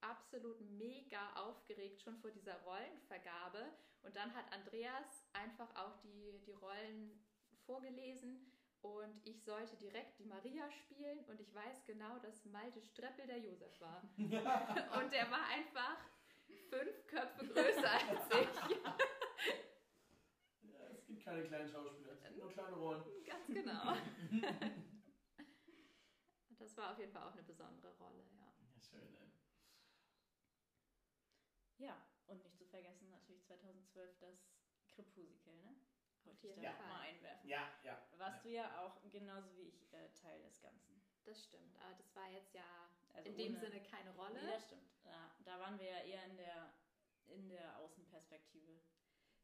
absolut 0.01 0.61
mega 0.61 1.33
aufgeregt 1.35 2.03
schon 2.03 2.19
vor 2.19 2.31
dieser 2.31 2.61
Rollenvergabe. 2.63 3.73
Und 4.03 4.17
dann 4.17 4.35
hat 4.35 4.53
Andreas 4.53 5.27
einfach 5.33 5.75
auch 5.77 5.97
die, 6.03 6.41
die 6.45 6.53
Rollen 6.53 7.25
vorgelesen 7.67 8.53
und 8.83 9.25
ich 9.25 9.45
sollte 9.45 9.77
direkt 9.77 10.19
die 10.19 10.25
Maria 10.25 10.69
spielen 10.73 11.21
und 11.27 11.41
ich 11.41 11.55
weiß 11.55 11.85
genau, 11.87 12.19
dass 12.19 12.45
Malte 12.47 12.83
Streppel 12.83 13.27
der 13.27 13.39
Josef 13.39 13.81
war. 13.81 14.03
und 14.19 15.13
der 15.13 15.31
war 15.31 15.47
einfach 15.47 15.99
fünf 16.53 17.07
Köpfe 17.07 17.47
größer 17.47 17.91
als 17.91 18.27
ich. 18.31 18.49
Ja, 20.63 20.87
es 20.93 21.07
gibt 21.07 21.23
keine 21.25 21.45
kleinen 21.45 21.69
Schauspieler, 21.69 22.13
es 22.13 22.23
gibt 22.23 22.37
nur 22.39 22.51
kleine 22.53 22.77
Rollen. 22.77 23.03
Ganz 23.25 23.47
genau. 23.47 23.97
Das 26.59 26.77
war 26.77 26.93
auf 26.93 26.99
jeden 26.99 27.13
Fall 27.13 27.27
auch 27.29 27.33
eine 27.33 27.43
besondere 27.43 27.93
Rolle, 27.99 28.23
ja. 28.37 28.47
Ja, 28.75 28.81
schön, 28.81 29.15
ey. 29.17 29.33
Ja, 31.79 31.97
und 32.29 32.43
nicht 32.45 32.57
zu 32.57 32.65
vergessen 32.67 33.11
natürlich 33.11 33.43
2012 33.45 34.19
das 34.21 34.49
Kripusical, 34.89 35.55
ne? 35.57 35.75
Wollte 36.25 36.47
ich 36.49 36.55
da 36.63 36.73
Fall. 36.75 36.87
mal 36.87 37.01
einwerfen. 37.01 37.49
Ja, 37.49 37.69
ja. 37.83 38.01
Warst 38.17 38.45
du 38.45 38.49
ja 38.51 38.79
auch 38.81 38.97
genauso 39.11 39.57
wie 39.57 39.63
ich 39.69 39.93
äh, 39.93 40.09
Teil 40.11 40.41
des 40.43 40.61
Ganzen. 40.63 41.03
Das 41.25 41.43
stimmt. 41.43 41.77
Aber 41.81 41.95
das 41.95 42.15
war 42.15 42.29
jetzt 42.31 42.55
ja 42.55 42.65
Also 43.13 43.29
in 43.29 43.37
dem 43.37 43.57
Sinne 43.57 43.83
keine 43.83 44.11
Rolle. 44.15 44.41
Nee, 44.41 44.51
das 44.53 44.65
stimmt. 44.65 44.92
Da 45.45 45.59
waren 45.59 45.79
wir 45.79 45.87
ja 45.87 45.99
eher 46.01 46.25
in 46.27 46.37
der, 46.37 46.73
in 47.27 47.49
der 47.49 47.79
Außenperspektive. 47.79 48.81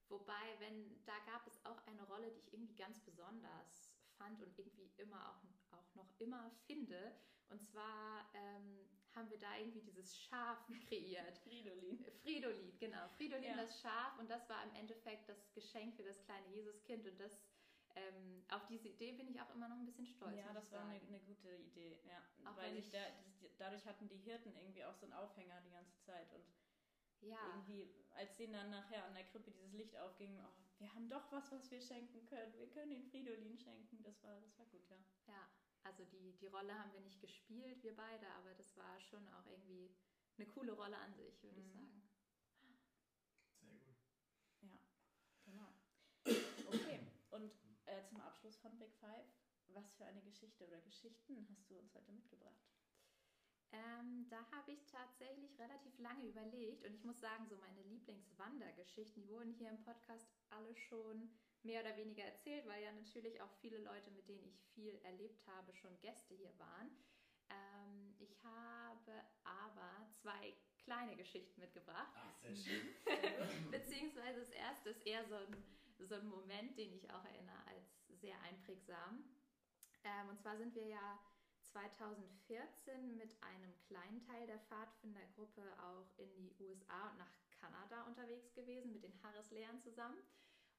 Wobei, 0.08 0.56
wenn, 0.58 1.04
da 1.04 1.18
gab 1.26 1.46
es 1.46 1.64
auch 1.64 1.86
eine 1.86 2.02
Rolle, 2.04 2.30
die 2.30 2.38
ich 2.40 2.52
irgendwie 2.52 2.76
ganz 2.76 2.98
besonders 3.00 3.92
fand 4.16 4.42
und 4.42 4.58
irgendwie 4.58 4.90
immer 4.96 5.30
auch, 5.30 5.76
auch 5.78 5.94
noch 5.94 6.10
immer 6.18 6.50
finde. 6.66 7.14
Und 7.50 7.62
zwar 7.62 8.28
ähm, 8.34 8.88
haben 9.14 9.30
wir 9.30 9.38
da 9.38 9.56
irgendwie 9.56 9.82
dieses 9.82 10.16
Schaf 10.16 10.66
kreiert. 10.88 11.38
Fridolin. 11.38 12.04
Fridolin, 12.22 12.78
genau. 12.78 13.08
Fridolin, 13.08 13.44
Ja. 13.50 13.56
das 13.56 13.80
Schaf. 13.80 14.18
Und 14.18 14.30
das 14.30 14.48
war 14.48 14.64
im 14.64 14.74
Endeffekt 14.76 15.28
das 15.28 15.52
Geschenk 15.52 15.94
für 15.94 16.04
das 16.04 16.22
kleine 16.24 16.48
Jesuskind. 16.48 17.06
Und 17.06 17.18
das, 17.20 17.40
ähm, 17.98 18.44
auf 18.50 18.66
diese 18.66 18.88
Idee 18.88 19.12
bin 19.12 19.28
ich 19.28 19.40
auch 19.40 19.50
immer 19.54 19.68
noch 19.68 19.76
ein 19.76 19.86
bisschen 19.86 20.06
stolz. 20.06 20.36
Ja, 20.36 20.52
das 20.52 20.66
ich 20.66 20.72
war 20.72 20.84
eine, 20.86 21.00
eine 21.06 21.20
gute 21.20 21.54
Idee, 21.56 21.98
ja. 22.06 22.22
Auch 22.50 22.56
Weil 22.56 22.76
ich 22.76 22.86
ich- 22.86 22.92
da, 22.92 23.00
das, 23.40 23.56
dadurch 23.56 23.84
hatten 23.86 24.08
die 24.08 24.18
Hirten 24.18 24.54
irgendwie 24.54 24.84
auch 24.84 24.94
so 24.94 25.06
einen 25.06 25.12
Aufhänger 25.14 25.60
die 25.62 25.70
ganze 25.70 25.98
Zeit. 26.02 26.32
Und 26.32 26.44
Ja, 27.20 27.38
irgendwie, 27.50 27.90
als 28.14 28.36
denen 28.36 28.52
dann 28.52 28.70
nachher 28.70 29.04
an 29.04 29.14
der 29.14 29.24
Krippe 29.24 29.50
dieses 29.50 29.72
Licht 29.72 29.96
aufging, 29.96 30.38
oh, 30.40 30.52
wir 30.78 30.94
haben 30.94 31.08
doch 31.08 31.30
was, 31.32 31.50
was 31.50 31.70
wir 31.70 31.80
schenken 31.80 32.24
können. 32.26 32.52
Wir 32.58 32.68
können 32.70 32.90
den 32.90 33.02
Fridolin 33.02 33.58
schenken. 33.58 34.02
Das 34.04 34.22
war, 34.22 34.38
das 34.40 34.56
war 34.58 34.66
gut, 34.66 34.88
ja. 34.88 34.98
ja. 35.26 35.48
Also 35.84 36.04
die, 36.04 36.32
die 36.38 36.46
Rolle 36.46 36.78
haben 36.78 36.92
wir 36.92 37.00
nicht 37.00 37.20
gespielt, 37.20 37.82
wir 37.82 37.96
beide, 37.96 38.28
aber 38.38 38.54
das 38.54 38.76
war 38.76 39.00
schon 39.00 39.26
auch 39.30 39.46
irgendwie 39.46 39.90
eine 40.36 40.46
coole 40.46 40.72
Rolle 40.72 40.96
an 40.98 41.14
sich, 41.14 41.42
würde 41.42 41.60
ich 41.60 41.66
Mhm. 41.66 41.72
sagen. 41.72 42.02
Sehr 43.60 43.78
gut. 43.78 43.96
Ja, 44.60 44.78
genau. 45.44 45.72
Okay, 46.68 47.00
und 47.30 47.50
äh, 47.86 48.04
zum 48.04 48.20
Abschluss 48.20 48.57
von 48.68 48.78
Big 48.78 48.94
Five, 49.00 49.26
was 49.68 49.94
für 49.94 50.04
eine 50.04 50.22
Geschichte 50.22 50.66
oder 50.66 50.80
Geschichten 50.80 51.46
hast 51.50 51.70
du 51.70 51.78
uns 51.78 51.94
heute 51.94 52.12
mitgebracht? 52.12 52.68
Ähm, 53.72 54.26
da 54.30 54.38
habe 54.50 54.72
ich 54.72 54.84
tatsächlich 54.86 55.58
relativ 55.58 55.98
lange 55.98 56.26
überlegt 56.26 56.84
und 56.84 56.94
ich 56.94 57.04
muss 57.04 57.20
sagen, 57.20 57.46
so 57.46 57.56
meine 57.56 57.82
Lieblingswandergeschichten, 57.82 59.22
die 59.22 59.28
wurden 59.28 59.52
hier 59.52 59.70
im 59.70 59.80
Podcast 59.82 60.26
alle 60.50 60.74
schon 60.74 61.30
mehr 61.62 61.82
oder 61.82 61.96
weniger 61.96 62.24
erzählt, 62.24 62.66
weil 62.66 62.82
ja 62.82 62.92
natürlich 62.92 63.40
auch 63.42 63.52
viele 63.60 63.78
Leute, 63.78 64.10
mit 64.10 64.28
denen 64.28 64.44
ich 64.44 64.58
viel 64.74 64.94
erlebt 65.04 65.46
habe, 65.46 65.74
schon 65.74 65.98
Gäste 66.00 66.34
hier 66.34 66.58
waren. 66.58 66.90
Ähm, 67.50 68.14
ich 68.18 68.42
habe 68.42 69.22
aber 69.44 70.08
zwei 70.12 70.54
kleine 70.78 71.16
Geschichten 71.16 71.60
mitgebracht. 71.60 72.12
Ach, 72.16 72.38
sehr 72.40 72.56
schön. 72.56 72.86
Beziehungsweise 73.70 74.40
das 74.40 74.50
erste 74.50 74.90
ist 74.90 75.06
eher 75.06 75.26
so 75.26 75.34
ein, 75.34 75.62
so 75.98 76.14
ein 76.14 76.26
Moment, 76.26 76.78
den 76.78 76.94
ich 76.94 77.10
auch 77.10 77.24
erinnere 77.24 77.66
als 77.66 77.97
sehr 78.20 78.40
einprägsam. 78.42 79.24
Ähm, 80.04 80.28
und 80.28 80.40
zwar 80.40 80.56
sind 80.56 80.74
wir 80.74 80.86
ja 80.86 81.18
2014 81.60 83.16
mit 83.16 83.42
einem 83.42 83.74
kleinen 83.86 84.22
Teil 84.22 84.46
der 84.46 84.58
Pfadfindergruppe 84.60 85.62
auch 85.78 86.18
in 86.18 86.34
die 86.36 86.54
USA 86.60 87.10
und 87.10 87.18
nach 87.18 87.32
Kanada 87.60 88.04
unterwegs 88.04 88.52
gewesen, 88.54 88.92
mit 88.92 89.02
den 89.02 89.22
Harris-Lehrern 89.22 89.80
zusammen. 89.80 90.18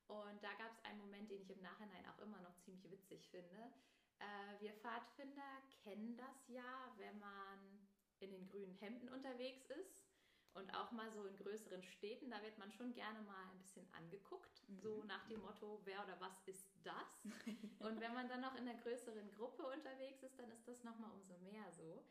Und 0.08 0.43
da 0.43 0.53
gab 0.53 0.72
es 0.72 0.84
einen 0.86 1.00
Moment, 1.00 1.29
den 1.29 1.41
ich 1.41 1.50
im 1.51 1.62
Nachhinein 1.62 2.05
auch 2.08 2.19
immer 2.19 2.41
noch 2.41 2.58
ziemlich 2.60 2.89
witzig 2.89 3.29
finde. 3.29 3.72
Äh, 4.19 4.60
wir 4.60 4.74
Pfadfinder 4.74 5.62
kennen 5.84 6.17
das 6.17 6.48
ja, 6.48 6.93
wenn 6.98 7.19
man 7.19 7.88
in 8.19 8.31
den 8.31 8.48
grünen 8.48 8.75
Hemden 8.75 9.10
unterwegs 9.10 9.69
ist 9.69 10.09
und 10.53 10.74
auch 10.74 10.91
mal 10.91 11.12
so 11.12 11.25
in 11.25 11.36
größeren 11.38 11.84
Städten, 11.84 12.29
da 12.29 12.41
wird 12.41 12.58
man 12.58 12.72
schon 12.72 12.94
gerne 12.94 13.22
mal 13.22 13.50
ein 13.51 13.60
bisschen 13.60 13.88
angeguckt, 13.94 14.63
mhm. 14.68 14.79
so 14.79 15.03
nach 15.03 15.25
dem 15.27 15.41
Motto, 15.41 15.82
wer 15.86 16.03
oder 16.03 16.20
was 16.20 16.41
ist 16.46 16.68
das? 16.84 17.24
und 17.79 18.00
wenn 18.00 18.13
man 18.13 18.27
dann 18.27 18.41
noch 18.41 18.56
in 18.56 18.68
einer 18.68 18.79
größeren 18.82 19.32
Gruppe 19.32 19.63
unterwegs 19.65 20.24
ist, 20.24 20.38
dann 20.39 20.51
ist 20.51 20.68
das 20.68 20.84
nochmal 20.84 21.12
umso 21.12 21.38
mehr 21.39 21.72
so. 21.72 22.03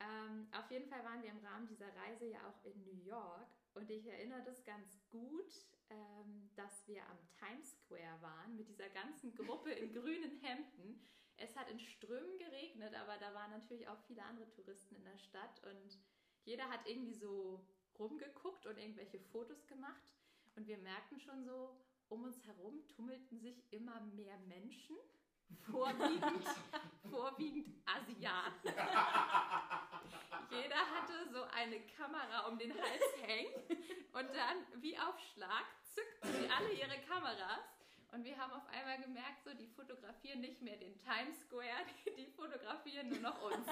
Ähm, 0.00 0.48
auf 0.52 0.70
jeden 0.70 0.88
Fall 0.88 1.04
waren 1.04 1.22
wir 1.22 1.30
im 1.30 1.44
Rahmen 1.44 1.66
dieser 1.66 1.94
Reise 1.96 2.26
ja 2.26 2.38
auch 2.48 2.64
in 2.64 2.82
New 2.82 3.04
York 3.04 3.48
und 3.74 3.90
ich 3.90 4.06
erinnere 4.06 4.42
das 4.42 4.64
ganz 4.64 5.00
gut, 5.10 5.52
ähm, 5.90 6.50
dass 6.56 6.86
wir 6.88 7.02
am 7.06 7.18
Times 7.38 7.78
Square 7.78 8.20
waren 8.20 8.56
mit 8.56 8.68
dieser 8.68 8.88
ganzen 8.88 9.34
Gruppe 9.34 9.70
in 9.70 9.92
grünen 9.94 10.40
Hemden. 10.40 11.06
Es 11.36 11.56
hat 11.56 11.70
in 11.70 11.78
Strömen 11.78 12.38
geregnet, 12.38 12.94
aber 12.94 13.16
da 13.18 13.32
waren 13.34 13.50
natürlich 13.50 13.88
auch 13.88 13.98
viele 14.06 14.22
andere 14.22 14.50
Touristen 14.50 14.96
in 14.96 15.04
der 15.04 15.18
Stadt 15.18 15.62
und 15.64 15.98
jeder 16.44 16.68
hat 16.68 16.86
irgendwie 16.86 17.14
so 17.14 17.64
rumgeguckt 17.98 18.66
und 18.66 18.78
irgendwelche 18.78 19.20
Fotos 19.20 19.66
gemacht. 19.66 20.12
Und 20.56 20.66
wir 20.66 20.78
merkten 20.78 21.20
schon 21.20 21.44
so, 21.44 21.76
um 22.08 22.24
uns 22.24 22.44
herum 22.46 22.86
tummelten 22.88 23.38
sich 23.38 23.72
immer 23.72 24.00
mehr 24.00 24.36
Menschen, 24.40 24.96
vorwiegend, 25.70 26.46
vorwiegend 27.10 27.68
Asiaten. 27.86 28.68
Jeder 30.50 30.76
hatte 30.76 31.28
so 31.32 31.42
eine 31.44 31.80
Kamera 31.96 32.46
um 32.48 32.58
den 32.58 32.74
Hals 32.74 33.16
hängen 33.22 33.52
und 34.12 34.28
dann 34.34 34.82
wie 34.82 34.98
auf 34.98 35.18
Schlag 35.32 35.64
zückten 35.84 36.32
sie 36.32 36.48
alle 36.50 36.72
ihre 36.72 36.98
Kameras. 37.06 37.64
Und 38.12 38.24
wir 38.24 38.36
haben 38.36 38.52
auf 38.52 38.68
einmal 38.68 39.00
gemerkt, 39.00 39.42
so 39.42 39.54
die 39.54 39.68
fotografieren 39.68 40.40
nicht 40.42 40.60
mehr 40.60 40.76
den 40.76 40.98
Times 41.00 41.40
Square, 41.40 41.86
die 42.18 42.26
fotografieren 42.26 43.08
nur 43.08 43.20
noch 43.20 43.40
uns. 43.40 43.66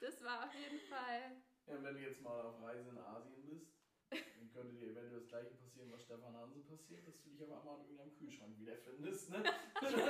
Das 0.00 0.24
war 0.24 0.44
auf 0.44 0.54
jeden 0.54 0.80
Fall. 0.88 1.36
Ja, 1.66 1.82
wenn 1.82 1.94
du 1.94 2.00
jetzt 2.00 2.20
mal 2.20 2.40
auf 2.42 2.62
Reise 2.62 2.90
in 2.90 2.98
Asien 2.98 3.42
bist, 3.46 3.72
dann 4.10 4.50
könnte 4.52 4.74
dir 4.74 4.90
eventuell 4.90 5.20
das 5.20 5.28
gleiche 5.28 5.54
passieren, 5.54 5.90
was 5.92 6.02
Stefan 6.02 6.36
Hansen 6.36 6.64
passiert, 6.66 7.06
dass 7.06 7.20
du 7.22 7.30
dich 7.30 7.42
auf 7.42 7.50
einmal 7.52 7.76
in 7.80 7.84
irgendeinem 7.84 8.14
Kühlschrank 8.16 8.58
wiederfindest, 8.58 9.30
ne? 9.30 9.42
stimmt, 9.78 10.06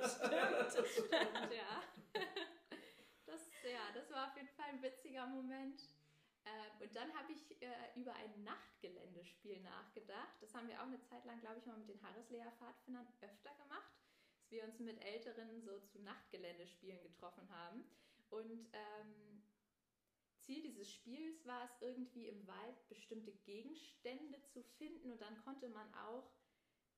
das 0.00 0.88
stimmt, 0.92 1.12
ja. 1.52 1.82
Das, 3.26 3.50
ja, 3.62 3.92
das 3.94 4.10
war 4.10 4.28
auf 4.28 4.36
jeden 4.36 4.48
Fall 4.48 4.66
ein 4.70 4.82
witziger 4.82 5.26
Moment. 5.26 5.82
Äh, 6.44 6.84
und 6.84 6.94
dann 6.94 7.12
habe 7.14 7.32
ich 7.32 7.60
äh, 7.60 7.68
über 7.96 8.14
ein 8.14 8.44
Nachtgeländespiel 8.44 9.60
nachgedacht. 9.60 10.40
Das 10.40 10.54
haben 10.54 10.68
wir 10.68 10.80
auch 10.80 10.86
eine 10.86 11.02
Zeit 11.02 11.24
lang, 11.24 11.40
glaube 11.40 11.58
ich, 11.58 11.66
mal 11.66 11.76
mit 11.76 11.88
den 11.88 12.00
Harrislea-Pfadfindern 12.02 13.06
öfter 13.20 13.54
gemacht, 13.54 13.92
dass 14.38 14.50
wir 14.50 14.64
uns 14.64 14.78
mit 14.78 15.02
Älteren 15.04 15.60
so 15.60 15.80
zu 15.80 15.98
Nachtgeländespielen 16.00 17.02
getroffen 17.02 17.48
haben. 17.50 17.84
Und 18.30 18.68
ähm, 18.72 19.42
Ziel 20.46 20.62
dieses 20.62 20.92
Spiels 20.92 21.44
war 21.44 21.64
es 21.64 21.76
irgendwie 21.80 22.28
im 22.28 22.46
Wald 22.46 22.88
bestimmte 22.88 23.32
Gegenstände 23.32 24.40
zu 24.44 24.62
finden 24.62 25.10
und 25.10 25.20
dann 25.20 25.36
konnte 25.44 25.68
man 25.68 25.92
auch 25.94 26.30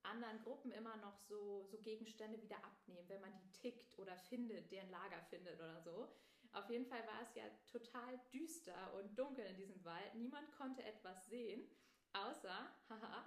anderen 0.03 0.41
Gruppen 0.43 0.71
immer 0.73 0.97
noch 0.99 1.19
so, 1.19 1.67
so 1.71 1.79
Gegenstände 1.79 2.41
wieder 2.43 2.63
abnehmen, 2.63 3.09
wenn 3.09 3.23
man 3.23 3.37
die 3.39 3.51
tickt 3.53 3.99
oder 3.99 4.17
findet, 4.17 4.71
deren 4.71 4.91
Lager 4.91 5.23
findet 5.23 5.59
oder 5.59 5.81
so. 5.81 6.13
Auf 6.53 6.69
jeden 6.71 6.87
Fall 6.87 7.05
war 7.07 7.23
es 7.23 7.35
ja 7.35 7.45
total 7.71 8.21
düster 8.33 8.95
und 8.95 9.19
dunkel 9.19 9.45
in 9.47 9.57
diesem 9.57 9.85
Wald. 9.85 10.15
Niemand 10.15 10.53
konnte 10.53 10.83
etwas 10.85 11.27
sehen, 11.27 11.69
außer, 12.13 12.71
haha, 12.89 13.27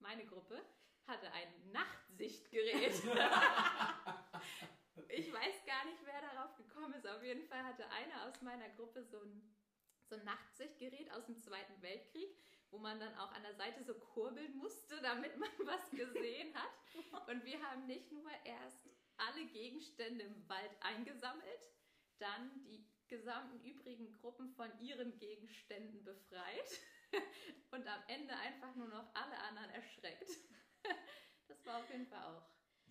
meine 0.00 0.26
Gruppe 0.26 0.60
hatte 1.06 1.30
ein 1.32 1.72
Nachtsichtgerät. 1.72 2.92
ich 5.08 5.32
weiß 5.32 5.64
gar 5.66 5.84
nicht, 5.86 6.03
ist. 6.92 7.06
Auf 7.06 7.22
jeden 7.22 7.46
Fall 7.46 7.62
hatte 7.64 7.88
einer 7.90 8.26
aus 8.26 8.42
meiner 8.42 8.68
Gruppe 8.70 9.04
so 9.04 9.18
ein, 9.20 9.54
so 10.08 10.16
ein 10.16 10.24
Nachtsichtgerät 10.24 11.10
aus 11.12 11.26
dem 11.26 11.38
Zweiten 11.38 11.80
Weltkrieg, 11.82 12.36
wo 12.70 12.78
man 12.78 12.98
dann 13.00 13.14
auch 13.16 13.32
an 13.32 13.42
der 13.42 13.54
Seite 13.54 13.82
so 13.84 13.94
kurbeln 13.94 14.56
musste, 14.56 15.00
damit 15.00 15.36
man 15.38 15.48
was 15.66 15.90
gesehen 15.90 16.54
hat. 16.54 17.28
Und 17.28 17.44
wir 17.44 17.62
haben 17.62 17.86
nicht 17.86 18.12
nur 18.12 18.30
erst 18.44 18.88
alle 19.16 19.46
Gegenstände 19.46 20.24
im 20.24 20.48
Wald 20.48 20.72
eingesammelt, 20.80 21.70
dann 22.18 22.64
die 22.64 22.86
gesamten 23.08 23.60
übrigen 23.60 24.10
Gruppen 24.12 24.50
von 24.50 24.70
ihren 24.80 25.16
Gegenständen 25.18 26.02
befreit 26.04 26.80
und 27.70 27.86
am 27.86 28.02
Ende 28.08 28.34
einfach 28.36 28.74
nur 28.74 28.88
noch 28.88 29.14
alle 29.14 29.38
anderen 29.38 29.70
erschreckt. 29.70 30.30
Das 31.46 31.64
war 31.66 31.78
auf 31.78 31.90
jeden 31.90 32.06
Fall 32.06 32.22
auch. 32.24 32.46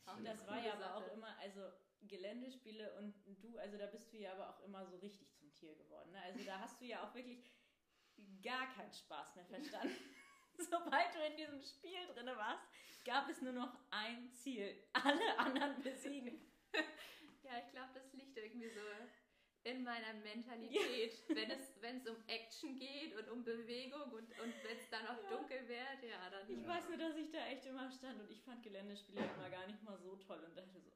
Auch 0.05 0.19
das 0.23 0.45
war 0.47 0.63
ja 0.63 0.73
aber 0.73 0.95
auch 0.95 1.11
immer, 1.11 1.35
also 1.39 1.71
Geländespiele 2.07 2.95
und 2.97 3.13
du, 3.41 3.57
also 3.57 3.77
da 3.77 3.87
bist 3.87 4.11
du 4.11 4.17
ja 4.17 4.33
aber 4.33 4.49
auch 4.49 4.63
immer 4.63 4.85
so 4.85 4.97
richtig 4.97 5.33
zum 5.33 5.53
Tier 5.53 5.75
geworden. 5.75 6.11
Ne? 6.11 6.21
Also 6.21 6.43
da 6.43 6.59
hast 6.59 6.79
du 6.81 6.85
ja 6.85 7.03
auch 7.03 7.13
wirklich 7.15 7.43
gar 8.41 8.67
keinen 8.73 8.93
Spaß 8.93 9.35
mehr 9.35 9.45
verstanden. 9.45 9.95
Sobald 10.57 11.15
du 11.15 11.19
in 11.25 11.37
diesem 11.37 11.61
Spiel 11.61 12.05
drin 12.13 12.27
warst, 12.37 12.63
gab 13.05 13.29
es 13.29 13.41
nur 13.41 13.53
noch 13.53 13.75
ein 13.89 14.31
Ziel: 14.31 14.83
alle 14.93 15.39
anderen 15.39 15.81
besiegen. 15.81 16.39
ja, 17.43 17.51
ich 17.65 17.71
glaube, 17.71 17.89
das 17.93 18.13
liegt 18.13 18.37
irgendwie 18.37 18.69
so 18.69 18.81
in 19.63 19.83
meiner 19.83 20.13
Mentalität. 20.13 21.13
Ja. 21.29 21.35
Wenn, 21.35 21.51
es, 21.51 21.81
wenn 21.81 21.97
es 21.97 22.07
um 22.07 22.17
Action 22.27 22.75
geht 22.75 23.15
und 23.15 23.29
um 23.29 23.43
Bewegung 23.43 24.11
und, 24.11 24.29
und 24.39 24.53
wenn 24.63 24.77
es 24.77 24.89
dann 24.89 25.07
auch 25.07 25.23
ja. 25.23 25.29
dunkel 25.29 25.67
wird, 25.67 26.03
ja, 26.03 26.29
dann. 26.29 26.49
Ich 26.49 26.67
weiß 26.67 26.89
nur, 26.89 26.97
dass 26.97 27.15
ich 27.15 27.31
da 27.31 27.45
echt 27.47 27.65
immer 27.65 27.89
stand 27.89 28.21
und 28.21 28.29
ich 28.29 28.41
fand 28.41 28.61
Geländespiele 28.61 29.21
immer 29.21 29.49
gar 29.49 29.65
nicht 29.67 29.81
mal 29.83 29.97
so 29.97 30.15
toll 30.17 30.39
und 30.39 30.55
dachte 30.57 30.79
so, 30.81 30.91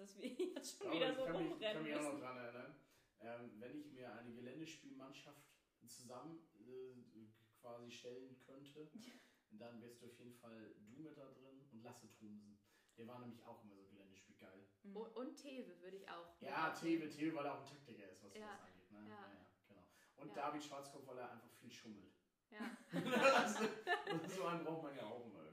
dass 0.00 0.16
wir 0.18 0.28
jetzt 0.54 0.78
schon 0.78 0.92
wieder 0.92 1.14
so 1.14 1.24
rumrennen 1.24 1.52
Ich 1.60 1.72
kann 1.72 1.82
mich 1.82 1.94
auch 1.94 2.12
noch 2.14 2.20
daran 2.20 2.38
erinnern, 2.38 2.74
ähm, 3.20 3.50
wenn 3.58 3.78
ich 3.78 3.92
mir 3.92 4.12
eine 4.14 4.32
Geländespielmannschaft 4.32 5.44
zusammen 5.86 6.40
äh, 6.66 7.26
quasi 7.60 7.90
stellen 7.90 8.38
könnte, 8.46 8.88
dann 9.50 9.80
wärst 9.82 10.02
du 10.02 10.06
auf 10.06 10.18
jeden 10.18 10.34
Fall 10.34 10.74
du 10.88 11.02
mit 11.02 11.16
da 11.16 11.26
drin 11.26 11.66
und 11.72 11.82
Lasse 11.82 12.10
Thunsen. 12.12 12.58
Der 12.96 13.06
war 13.06 13.18
nämlich 13.20 13.44
auch 13.44 13.62
immer 13.62 13.76
so 13.76 13.84
Geländespiel 13.86 14.36
geil. 14.36 14.66
Mhm. 14.82 14.96
Und, 14.96 15.16
und 15.16 15.36
Tewe 15.36 15.80
würde 15.80 15.96
ich 15.96 16.08
auch. 16.08 16.40
Ja, 16.40 16.70
Tewe, 16.70 17.08
Tewe, 17.08 17.34
weil 17.34 17.46
er 17.46 17.54
auch 17.54 17.60
ein 17.60 17.66
Taktiker 17.66 18.10
ist, 18.10 18.22
was 18.22 18.34
ja. 18.34 18.40
das 18.40 18.60
angeht. 18.60 18.90
Ne? 18.90 18.98
Ja. 18.98 19.08
Ja, 19.08 19.32
ja, 19.32 19.46
genau. 19.68 19.82
Und 20.16 20.28
ja. 20.28 20.34
David 20.34 20.62
Schwarzkopf, 20.62 21.06
weil 21.06 21.18
er 21.18 21.32
einfach 21.32 21.50
viel 21.50 21.70
schummelt. 21.70 22.14
Ja. 22.50 22.76
so 24.28 24.44
einen 24.44 24.64
braucht 24.64 24.82
man 24.82 24.96
ja 24.96 25.04
auch 25.04 25.24
immer. 25.24 25.49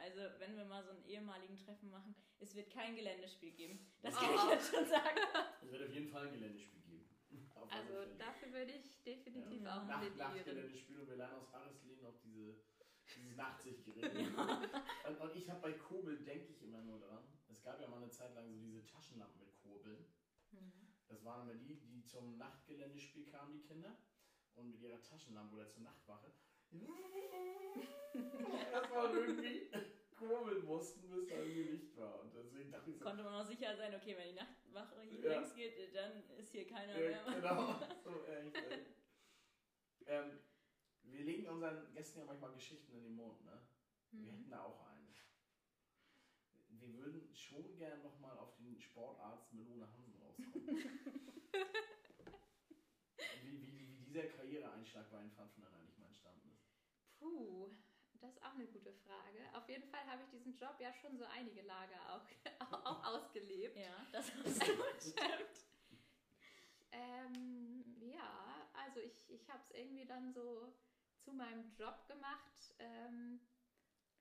Also, 0.00 0.20
wenn 0.38 0.56
wir 0.56 0.64
mal 0.64 0.82
so 0.82 0.92
einen 0.92 1.04
ehemaligen 1.04 1.58
Treffen 1.58 1.90
machen, 1.90 2.14
es 2.38 2.54
wird 2.54 2.70
kein 2.70 2.96
Geländespiel 2.96 3.52
geben. 3.52 3.86
Das 4.00 4.16
kann 4.16 4.30
oh. 4.30 4.34
ich 4.34 4.44
jetzt 4.52 4.74
schon 4.74 4.86
sagen. 4.86 5.20
Es 5.62 5.70
wird 5.70 5.82
auf 5.82 5.92
jeden 5.92 6.08
Fall 6.08 6.26
ein 6.26 6.32
Geländespiel 6.32 6.80
geben. 6.80 7.06
Auf 7.54 7.70
also 7.70 8.06
dafür 8.18 8.50
würde 8.52 8.72
ich 8.72 9.02
definitiv 9.04 9.62
ja. 9.62 9.76
auch 9.76 9.86
Nach, 9.86 10.02
nach 10.16 10.44
Geländespiel 10.44 11.00
und 11.00 11.08
wir 11.08 11.16
lernen 11.16 11.34
aus 11.34 11.52
Harrislehen 11.52 12.00
noch 12.00 12.18
diese, 12.24 12.56
dieses 13.14 13.36
Nachtsichtgerät. 13.36 14.14
Ja. 14.14 14.62
Und, 15.08 15.20
und, 15.20 15.36
ich 15.36 15.50
habe 15.50 15.60
bei 15.60 15.72
Kurbel, 15.72 16.24
denke 16.24 16.52
ich 16.52 16.62
immer 16.62 16.80
nur 16.82 17.00
dran. 17.00 17.24
Es 17.50 17.62
gab 17.62 17.80
ja 17.80 17.88
mal 17.88 17.96
eine 17.96 18.10
Zeit 18.10 18.32
lang 18.34 18.48
so 18.48 18.56
diese 18.56 18.86
Taschenlampen 18.86 19.40
mit 19.40 19.56
Kurbeln. 19.56 20.06
Mhm. 20.52 20.94
Das 21.08 21.24
waren 21.24 21.48
immer 21.48 21.58
die, 21.58 21.80
die 21.80 22.04
zum 22.04 22.38
Nachtgeländespiel 22.38 23.26
kamen, 23.26 23.52
die 23.52 23.62
Kinder. 23.62 23.96
Und 24.54 24.70
mit 24.70 24.80
ihrer 24.80 25.02
Taschenlampe 25.02 25.56
oder 25.56 25.68
zur 25.68 25.82
Nachtwache. 25.82 26.32
das 28.72 28.90
war 28.90 29.12
irgendwie 29.12 29.70
kurbeln 30.20 30.64
mussten, 30.64 31.08
bis 31.08 31.28
da 31.28 31.36
irgendwie 31.36 31.62
Licht 31.62 31.96
war. 31.96 32.20
Und 32.20 32.34
deswegen 32.34 32.70
dachte 32.70 32.90
ich 32.90 32.98
so, 32.98 33.04
Konnte 33.04 33.22
man 33.22 33.34
auch 33.34 33.39
sicher 33.50 33.76
sein, 33.76 33.94
okay, 33.94 34.16
wenn 34.16 34.28
die 34.28 34.40
Nachtwache 34.72 35.02
hier 35.02 35.20
ja. 35.20 35.40
längs 35.40 35.54
geht, 35.54 35.94
dann 35.94 36.22
ist 36.38 36.52
hier 36.52 36.66
keiner 36.66 36.98
ja, 36.98 37.10
mehr. 37.10 37.40
Genau, 37.40 37.80
so 38.04 38.24
echt. 38.24 38.56
ähm, 40.06 40.38
wir 41.02 41.24
legen 41.24 41.48
unseren 41.48 41.92
Gästen 41.92 42.20
ja 42.20 42.24
manchmal 42.24 42.52
Geschichten 42.52 42.94
in 42.94 43.02
den 43.02 43.16
Mund, 43.16 43.44
ne? 43.44 43.60
Mhm. 44.12 44.24
Wir 44.24 44.32
hätten 44.32 44.50
da 44.50 44.62
auch 44.64 44.86
eine. 44.86 45.00
Wir 46.68 46.94
würden 46.94 47.34
schon 47.34 47.76
gerne 47.76 48.02
nochmal 48.02 48.38
auf 48.38 48.56
den 48.56 48.80
Sportarzt 48.80 49.52
Melone 49.52 49.86
Hansen 49.92 50.14
rauskommen. 50.22 50.54
wie, 53.42 53.66
wie, 53.66 53.98
wie 53.98 54.04
dieser 54.04 54.24
Karriereeinschlag 54.28 55.10
bei 55.10 55.20
den 55.20 55.32
Pfadfindern 55.32 55.74
eigentlich 55.74 55.98
mal 55.98 56.06
entstanden 56.06 56.48
ist. 56.52 56.64
Puh, 57.18 57.70
das 58.20 58.30
ist 58.30 58.42
auch 58.42 58.52
eine 58.54 58.66
gute 58.66 58.92
Frage. 58.92 59.38
Auf 59.54 59.68
jeden 59.68 59.88
Fall 59.90 60.04
habe 60.06 60.22
ich 60.22 60.30
diesen 60.30 60.56
Job 60.56 60.76
ja 60.78 60.92
schon 60.92 61.16
so 61.16 61.24
einige 61.24 61.62
Lager 61.62 61.98
auch, 62.14 62.72
auch 62.84 63.04
ausgelebt. 63.04 63.76
Ja, 63.76 64.06
das 64.12 64.30
hast 64.44 64.62
du 64.66 65.10
stimmt. 65.10 65.64
Ähm, 66.92 67.84
ja, 68.00 68.68
also 68.72 69.00
ich, 69.00 69.28
ich 69.30 69.48
habe 69.48 69.60
es 69.62 69.70
irgendwie 69.72 70.06
dann 70.06 70.32
so 70.32 70.72
zu 71.16 71.32
meinem 71.32 71.72
Job 71.76 72.06
gemacht, 72.08 72.74
ähm, 72.78 73.40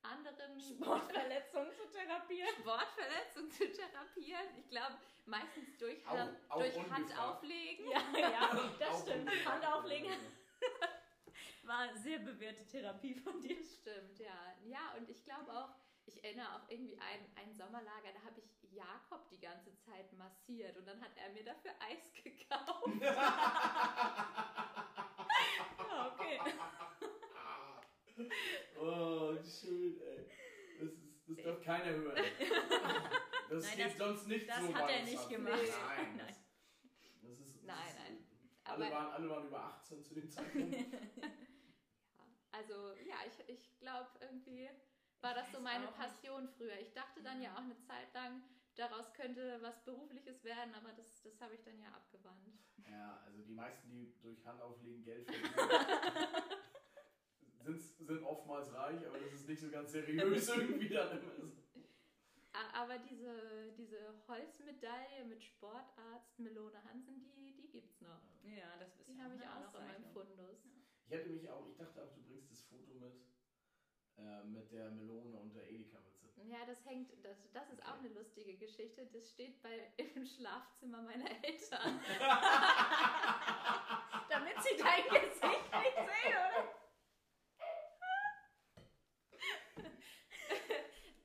anderen 0.02 0.60
Sportverletzungen 0.60 1.72
zu 1.74 1.88
therapieren. 1.92 2.50
Sportverletzungen 2.60 3.52
zu 3.52 3.72
therapieren. 3.72 4.46
Ich 4.58 4.70
glaube, 4.70 4.96
meistens 5.26 5.78
durch, 5.78 6.06
Auch- 6.08 6.18
Hand, 6.18 6.38
auch 6.50 6.60
durch. 6.60 6.90
Hand 6.92 7.20
auflegen. 7.20 7.90
Ja, 7.92 8.02
ja, 8.20 8.72
das 8.80 8.90
Auch 8.90 9.02
stimmt. 9.08 9.46
Hand 9.46 9.66
auflegen 9.68 10.10
war 11.70 11.96
sehr 11.96 12.20
bewährte 12.20 12.66
Therapie 12.66 13.14
von 13.16 13.40
dir. 13.40 13.56
Das 13.58 13.76
stimmt, 13.76 14.20
ja. 14.20 14.56
Ja, 14.66 14.94
und 14.98 15.08
ich 15.10 15.24
glaube 15.24 15.52
auch, 15.54 15.70
ich 16.06 16.22
erinnere 16.24 16.56
auch 16.56 16.68
irgendwie 16.70 16.98
ein, 16.98 17.26
ein 17.36 17.54
Sommerlager, 17.54 18.12
da 18.14 18.22
habe 18.26 18.40
ich 18.42 18.72
Jakob 18.72 19.30
die 19.30 19.40
ganze 19.40 19.74
Zeit 19.78 20.12
massiert 20.14 20.76
und 20.78 20.86
dann 20.88 21.00
hat 21.00 21.12
er 21.16 21.32
mir 21.32 21.44
dafür 21.46 21.72
Eis 21.80 22.12
gekauft. 22.14 23.02
Ja, 25.80 26.14
okay. 26.14 26.40
Oh, 28.78 29.34
schön, 29.44 29.98
ey. 30.02 30.28
Das, 30.80 30.90
ist, 30.92 31.04
das 31.28 31.38
darf 31.44 31.62
keiner 31.62 31.92
hören. 31.92 32.18
Das 33.50 33.64
Nein, 33.64 33.78
geht 33.78 33.86
das- 33.88 33.98
sonst 33.98 34.28
nicht 34.28 34.48
das 34.48 34.60
so 34.60 34.76
hat 34.76 34.86
bei 34.86 34.94
er 34.94 35.04
nicht 35.06 35.30
gemacht. 35.30 35.54
Nein. 35.56 36.18
Nein. 36.18 36.36
Das, 36.84 37.22
das 37.22 37.40
ist, 37.40 37.56
das 37.58 37.64
Nein, 37.64 37.88
ist, 37.88 37.98
nein. 37.98 38.18
Alle 38.66 38.86
Aber- 38.86 38.96
waren, 38.96 39.12
alle 39.14 39.30
waren 39.30 39.48
über 39.48 39.64
18 39.64 40.04
zu 40.04 40.14
dem 40.14 40.30
Zeitpunkt. 40.30 40.76
Also 42.52 42.94
ja, 43.08 43.16
ich, 43.28 43.50
ich 43.50 43.80
glaube 43.80 44.10
irgendwie 44.22 44.70
war 45.22 45.32
Ich 45.32 45.38
das 45.38 45.52
so 45.52 45.60
meine 45.60 45.86
auch 45.88 45.92
nicht. 45.98 46.00
Passion 46.00 46.48
früher. 46.58 46.80
Ich 46.80 46.94
dachte 46.94 47.22
dann 47.22 47.42
ja 47.42 47.54
auch 47.54 47.62
eine 47.62 47.78
Zeit 47.82 48.14
lang, 48.14 48.42
daraus 48.76 49.14
könnte 49.14 49.62
was 49.62 49.84
Berufliches 49.84 50.44
werden, 50.44 50.74
aber 50.76 50.92
das, 50.94 51.22
das 51.24 51.40
habe 51.42 51.56
ich 51.56 51.64
dann 51.64 51.80
ja 51.80 51.90
abgewandt. 51.90 52.58
Ja, 52.90 53.22
also 53.26 53.42
die 53.44 53.52
meisten, 53.52 53.90
die 53.90 54.14
durch 54.22 54.46
Handauflegen 54.46 55.04
Geld 55.04 55.26
verdienen, 55.32 55.54
sind, 57.60 57.82
sind 57.82 58.24
oftmals 58.24 58.74
reich, 58.74 59.06
aber 59.06 59.20
das 59.20 59.34
ist 59.34 59.48
nicht 59.50 59.60
so 59.62 59.70
ganz 59.70 59.92
seriös 59.92 60.48
irgendwie 60.56 60.90
dann 60.90 61.20
immer. 61.20 61.52
Aber 62.74 62.98
diese, 63.00 63.72
diese 63.78 64.14
Holzmedaille 64.28 65.26
mit 65.26 65.44
Sportarzt 65.44 66.40
Melone 66.40 66.84
Hansen, 66.86 67.22
die, 67.22 67.54
die 67.56 67.70
gibt's 67.70 68.02
noch. 68.02 68.22
Ja, 68.44 68.76
das 68.80 68.98
ist 69.00 69.08
Die 69.08 69.18
ja 69.18 69.24
habe 69.24 69.36
ich 69.36 69.42
auch 69.44 69.60
noch 69.62 69.76
in 69.80 69.86
meinem. 69.88 70.04
Fundus. 70.06 70.69
Ich 71.10 71.16
hatte 71.18 71.30
mich 71.30 71.50
auch, 71.50 71.66
ich 71.68 71.76
dachte 71.76 72.04
auch, 72.04 72.14
du 72.14 72.22
bringst 72.22 72.52
das 72.52 72.62
Foto 72.62 72.94
mit, 72.94 73.16
äh, 74.18 74.44
mit 74.44 74.72
der 74.72 74.92
Melone 74.92 75.40
und 75.40 75.56
der 75.56 75.68
Edeka-Mütze. 75.68 76.28
Ja, 76.46 76.64
das 76.68 76.86
hängt, 76.86 77.12
das, 77.26 77.52
das 77.52 77.70
ist 77.72 77.84
auch 77.84 77.96
Okay. 77.96 78.00
eine 78.06 78.10
lustige 78.10 78.56
Geschichte. 78.58 79.08
Das 79.08 79.32
steht 79.32 79.60
bei, 79.64 79.92
im 79.98 80.24
Schlafzimmer 80.26 81.02
meiner 81.02 81.30
Eltern. 81.44 82.00
Damit 84.30 84.62
sie 84.62 84.78
dein 84.78 85.04
Gesicht 85.04 85.42
nicht 85.42 85.96
sehen, 85.96 86.28
oder? 86.28 86.76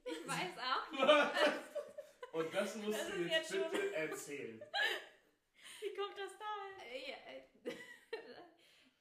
Ich 0.06 0.26
weiß 0.26 0.58
auch 0.58 0.90
nicht. 0.90 1.02
und 2.32 2.54
das 2.54 2.74
musst 2.76 2.98
Das 3.00 3.08
du 3.10 3.16
jetzt, 3.22 3.50
jetzt 3.50 3.70
bitte 3.70 3.94
erzählen. 3.94 4.62
Wie 5.80 5.94
kommt 5.94 6.18
das 6.18 6.38
da? 6.38 6.44
Äh, 6.84 7.10
ja, 7.10 7.16
äh, 7.26 7.42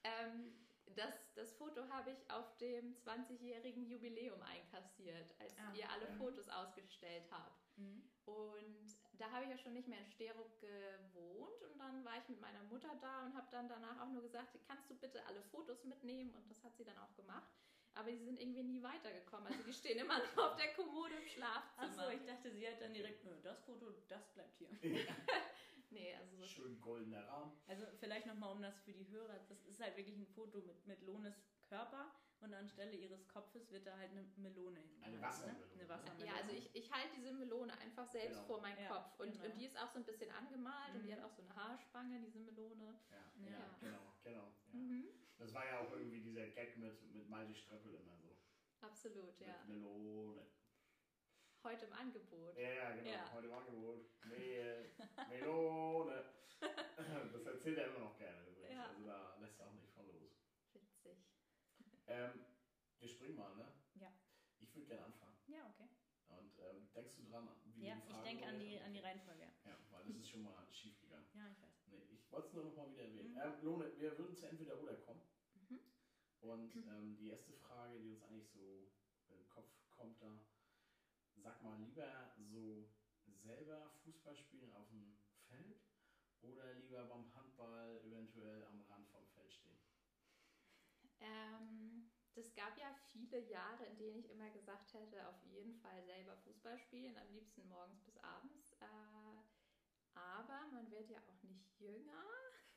ähm, 0.04 0.68
das, 0.96 1.34
das 1.34 1.54
Foto 1.54 1.88
habe 1.90 2.12
ich 2.12 2.30
auf 2.30 2.53
dem 2.64 2.96
20-jährigen 2.96 3.86
Jubiläum 3.86 4.42
einkassiert, 4.42 5.36
als 5.40 5.54
Ah, 5.58 5.74
ihr 5.76 5.90
alle 5.90 6.06
ja. 6.08 6.14
Fotos 6.14 6.48
ausgestellt 6.50 7.26
habt. 7.32 7.78
Mhm. 7.78 8.04
Und 8.26 8.98
da 9.14 9.30
habe 9.32 9.44
ich 9.44 9.50
ja 9.52 9.58
schon 9.58 9.74
nicht 9.74 9.88
mehr 9.88 10.00
in 10.00 10.08
Sterup 10.08 10.60
gewohnt 10.60 11.62
und 11.64 11.78
dann 11.78 12.04
war 12.06 12.18
ich 12.18 12.28
mit 12.30 12.40
meiner 12.40 12.64
Mutter 12.64 12.96
da 13.02 13.26
und 13.26 13.36
habe 13.36 13.48
dann 13.52 13.68
danach 13.68 14.00
auch 14.02 14.10
nur 14.10 14.22
gesagt, 14.22 14.58
kannst 14.68 14.90
du 14.90 14.96
bitte 14.96 15.26
alle 15.26 15.42
Fotos 15.44 15.84
mitnehmen? 15.84 16.34
Und 16.36 16.50
das 16.50 16.64
hat 16.64 16.76
sie 16.78 16.86
dann 16.86 16.98
auch 16.98 17.14
gemacht. 17.16 17.50
Aber 17.96 18.10
die 18.10 18.24
sind 18.24 18.40
irgendwie 18.40 18.64
nie 18.64 18.82
weitergekommen. 18.82 19.48
Also 19.48 19.64
die 19.64 19.74
stehen 19.74 20.00
immer 20.00 20.18
noch 20.36 20.52
auf 20.52 20.56
der 20.56 20.74
Kommode 20.74 21.14
im 21.16 21.28
Schlafzimmer. 21.28 22.06
Achso, 22.06 22.10
ich 22.10 22.26
dachte, 22.26 22.52
sie 22.52 22.68
hat 22.68 22.82
dann 22.82 22.94
direkt, 22.94 23.24
nö, 23.24 23.40
das 23.44 23.62
Foto, 23.66 23.92
das 24.08 24.34
bleibt 24.34 24.58
hier. 24.58 24.70
nee, 25.92 26.16
also 26.16 26.38
so 26.38 26.48
Schön 26.48 26.82
goldener 26.82 27.28
Rahmen. 27.28 27.52
Also 27.68 27.86
vielleicht 28.00 28.26
nochmal 28.26 28.52
um 28.52 28.62
das 28.62 28.80
für 28.82 28.94
die 28.94 29.08
Hörer, 29.10 29.38
das 29.48 29.64
ist 29.66 29.80
halt 29.80 29.96
wirklich 29.96 30.18
ein 30.18 30.26
Foto 30.28 30.60
mit, 30.62 30.86
mit 30.88 31.02
Lones 31.04 31.36
Körper 31.70 32.12
und 32.44 32.54
anstelle 32.54 32.96
ihres 32.96 33.28
Kopfes 33.28 33.72
wird 33.72 33.86
da 33.88 33.98
halt 33.98 34.12
eine 34.12 34.24
Melone 34.38 34.80
hin. 34.80 35.04
Eine 35.04 35.22
Wassermelone. 35.22 35.74
Eine 35.74 35.90
Wassermelone. 35.90 36.26
Ja, 36.30 36.36
also 36.36 36.52
ich, 36.52 36.76
ich 36.76 36.92
halte 36.92 37.16
diese 37.16 37.34
Melone 37.34 37.78
einfach 37.80 38.08
selbst 38.08 38.36
Genau. 38.36 38.48
vor 38.48 38.62
meinen 38.62 38.80
Ja, 38.82 38.88
Kopf. 38.90 39.20
Und, 39.20 39.32
genau. 39.34 39.46
und 39.46 39.58
die 39.60 39.66
ist 39.66 39.78
auch 39.78 39.90
so 39.90 40.00
ein 40.00 40.06
bisschen 40.06 40.30
angemalt 40.32 40.96
und 40.96 41.04
die 41.04 41.10
Mhm. 41.12 41.18
hat 41.18 41.24
auch 41.24 41.32
so 41.32 41.42
eine 41.42 41.56
Haarspange, 41.56 42.20
diese 42.22 42.40
Melone. 42.40 43.00
Ja, 43.12 43.32
ja, 43.46 43.50
Ja. 43.52 43.76
genau, 43.80 44.14
genau. 44.24 44.54
Ja. 44.68 44.74
Mhm. 44.74 45.08
Das 45.38 45.54
war 45.54 45.66
ja 45.66 45.80
auch 45.80 45.92
irgendwie 45.92 46.22
dieser 46.22 46.48
Gag 46.50 46.78
mit, 46.78 47.02
mit 47.14 47.28
Malte 47.30 47.54
Ströppel 47.56 47.96
immer 47.96 48.18
so. 48.18 48.38
Absolut, 48.82 49.40
ja. 49.40 49.64
Mit 49.68 49.78
Melone. 49.80 50.46
Heute 51.64 51.86
im 51.86 51.94
Angebot. 51.94 52.58
Ja, 52.58 52.70
ja, 52.74 52.92
genau. 52.92 53.10
Ja. 53.10 53.32
Heute 53.34 53.48
im 53.48 53.54
Angebot. 53.54 54.06
Mehl, 54.26 54.92
Melone. 55.30 56.26
Das 57.34 57.46
erzählt 57.46 57.78
er 57.78 57.88
immer 57.88 58.00
noch 58.00 58.18
gerne 58.18 58.42
übrigens. 58.48 58.72
Ja. 58.72 58.86
Also 58.88 59.04
da 59.06 59.36
lässt 59.42 59.60
er 59.60 59.68
auch 59.68 59.74
nicht 59.74 59.90
von 59.92 60.06
los. 60.08 60.32
Witzig. 60.72 61.18
Ähm, 62.08 62.40
wir 63.00 63.08
springen 63.10 63.36
mal, 63.36 63.56
ne? 63.56 63.72
Ja. 63.96 64.12
Ich 64.60 64.74
würde 64.76 64.88
gerne 64.88 65.04
anfangen. 65.04 65.36
Ja, 65.48 65.68
okay. 65.68 65.88
Und 66.30 66.52
ähm, 66.60 66.88
denkst 66.94 67.16
du 67.18 67.24
dran, 67.30 67.50
wie 67.66 67.84
Ja, 67.86 67.96
die 67.96 68.02
ich 68.02 68.08
Fragen 68.08 68.24
denke 68.24 68.46
an 68.48 68.60
die, 68.60 68.78
an 68.80 68.94
die 68.94 69.00
Reihenfolge. 69.00 69.48
Ja, 69.66 69.78
weil 69.92 70.04
das 70.06 70.16
ist 70.16 70.30
schon 70.30 70.44
mal 70.44 70.66
schief 70.74 71.00
gegangen. 71.02 71.26
Ja, 71.34 71.50
ich 71.50 71.62
weiß. 71.62 71.72
Nee, 71.88 72.04
ich 72.12 72.32
wollte 72.32 72.48
es 72.48 72.54
nur 72.54 72.64
noch 72.64 72.76
mal 72.76 72.90
wieder 72.90 73.04
erwähnen. 73.04 73.32
Mhm. 73.34 73.38
Ähm, 73.38 73.64
Lone, 73.64 73.92
wir 73.98 74.18
würden 74.18 74.36
zu 74.38 74.46
entweder 74.48 74.80
oder 74.80 74.96
kommen. 74.96 75.22
Mhm. 75.70 75.80
Und 76.42 76.76
ähm, 76.76 77.16
die 77.18 77.28
erste 77.28 77.54
Frage, 77.54 78.00
die 78.00 78.10
uns 78.10 78.22
eigentlich 78.22 78.50
so 78.54 78.90
im 79.30 79.48
Kopf 79.48 79.68
kommt, 79.92 80.22
da, 80.22 80.42
sag 81.44 81.62
mal, 81.62 81.80
lieber 81.82 82.32
so 82.36 82.86
selber 83.44 83.90
Fußball 84.04 84.36
spielen 84.36 84.72
auf 84.72 84.88
dem 84.88 85.16
Feld 85.48 85.78
oder 86.42 86.74
lieber 86.74 87.06
beim 87.06 87.34
Handball 87.34 88.00
eventuell 88.04 88.64
am 88.66 88.82
Rand 88.82 89.08
vom 89.10 89.26
Feld 89.28 89.52
stehen? 89.54 89.80
Ähm, 91.20 92.04
das 92.36 92.54
gab 92.56 92.78
ja 92.78 92.94
viele 93.12 93.40
Jahre, 93.40 93.86
in 93.86 93.98
denen 93.98 94.20
ich 94.20 94.30
immer 94.32 94.50
gesagt 94.50 94.94
hätte, 94.94 95.28
auf 95.28 95.42
jeden 95.46 95.76
Fall 95.76 96.04
selber 96.04 96.36
Fußball 96.38 96.78
spielen, 96.80 97.18
am 97.18 97.32
liebsten 97.32 97.68
morgens 97.68 98.02
bis 98.02 98.18
abends. 98.18 98.74
Äh, 98.80 99.44
aber 100.16 100.68
man 100.72 100.90
wird 100.92 101.10
ja 101.10 101.20
auch 101.20 101.44
nicht 101.44 101.80
jünger. 101.80 102.24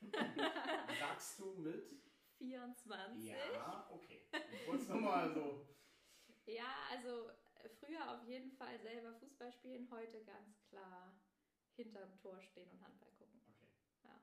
Sagst 0.99 1.39
du 1.39 1.53
mit? 1.55 1.95
24. 2.37 3.29
Ja, 3.29 3.89
okay. 3.91 4.27
Ich 4.51 4.67
wollte 4.67 4.83
es 4.83 4.89
nochmal 4.89 5.33
so. 5.33 5.67
Ja, 6.45 6.87
also 6.91 7.29
äh, 7.29 7.69
früher 7.69 8.11
auf 8.11 8.23
jeden 8.27 8.51
Fall 8.51 8.79
selber 8.79 9.13
Fußball 9.15 9.51
spielen, 9.51 9.89
heute 9.91 10.23
ganz 10.23 10.61
klar 10.69 11.19
hinterm 11.75 12.15
Tor 12.17 12.39
stehen 12.41 12.69
und 12.71 12.81
Handball 12.81 13.11
gucken. 13.11 13.41
Okay. 14.03 14.21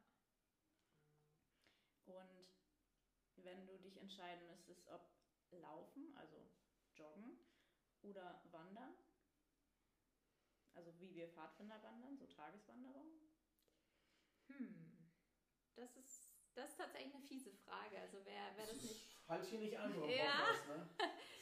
Und 2.06 3.44
wenn 3.44 3.66
du 3.66 3.78
dich 3.78 3.96
entscheiden 3.96 4.46
müsstest, 4.46 4.88
ob 4.88 5.13
laufen, 5.60 6.16
also 6.16 6.36
joggen 6.94 7.38
oder 8.02 8.42
wandern, 8.50 8.94
also 10.74 10.90
wie 10.98 11.14
wir 11.14 11.28
Pfadfinder 11.28 11.82
wandern, 11.82 12.16
so 12.16 12.26
Tageswanderung, 12.26 13.20
Hm, 14.48 15.10
das 15.74 15.96
ist, 15.96 16.30
das 16.54 16.70
ist 16.70 16.76
tatsächlich 16.76 17.14
eine 17.14 17.24
fiese 17.24 17.50
Frage. 17.50 17.98
Also 17.98 18.18
wer, 18.24 18.52
wer 18.56 18.66
das 18.66 18.82
nicht 18.82 19.14
Halt 19.26 19.46
hier 19.46 19.58
nicht 19.58 19.78
an, 19.78 19.92
beim 19.98 20.10
Ja. 20.10 20.44
Podcast, 20.44 20.68
ne? 20.68 20.90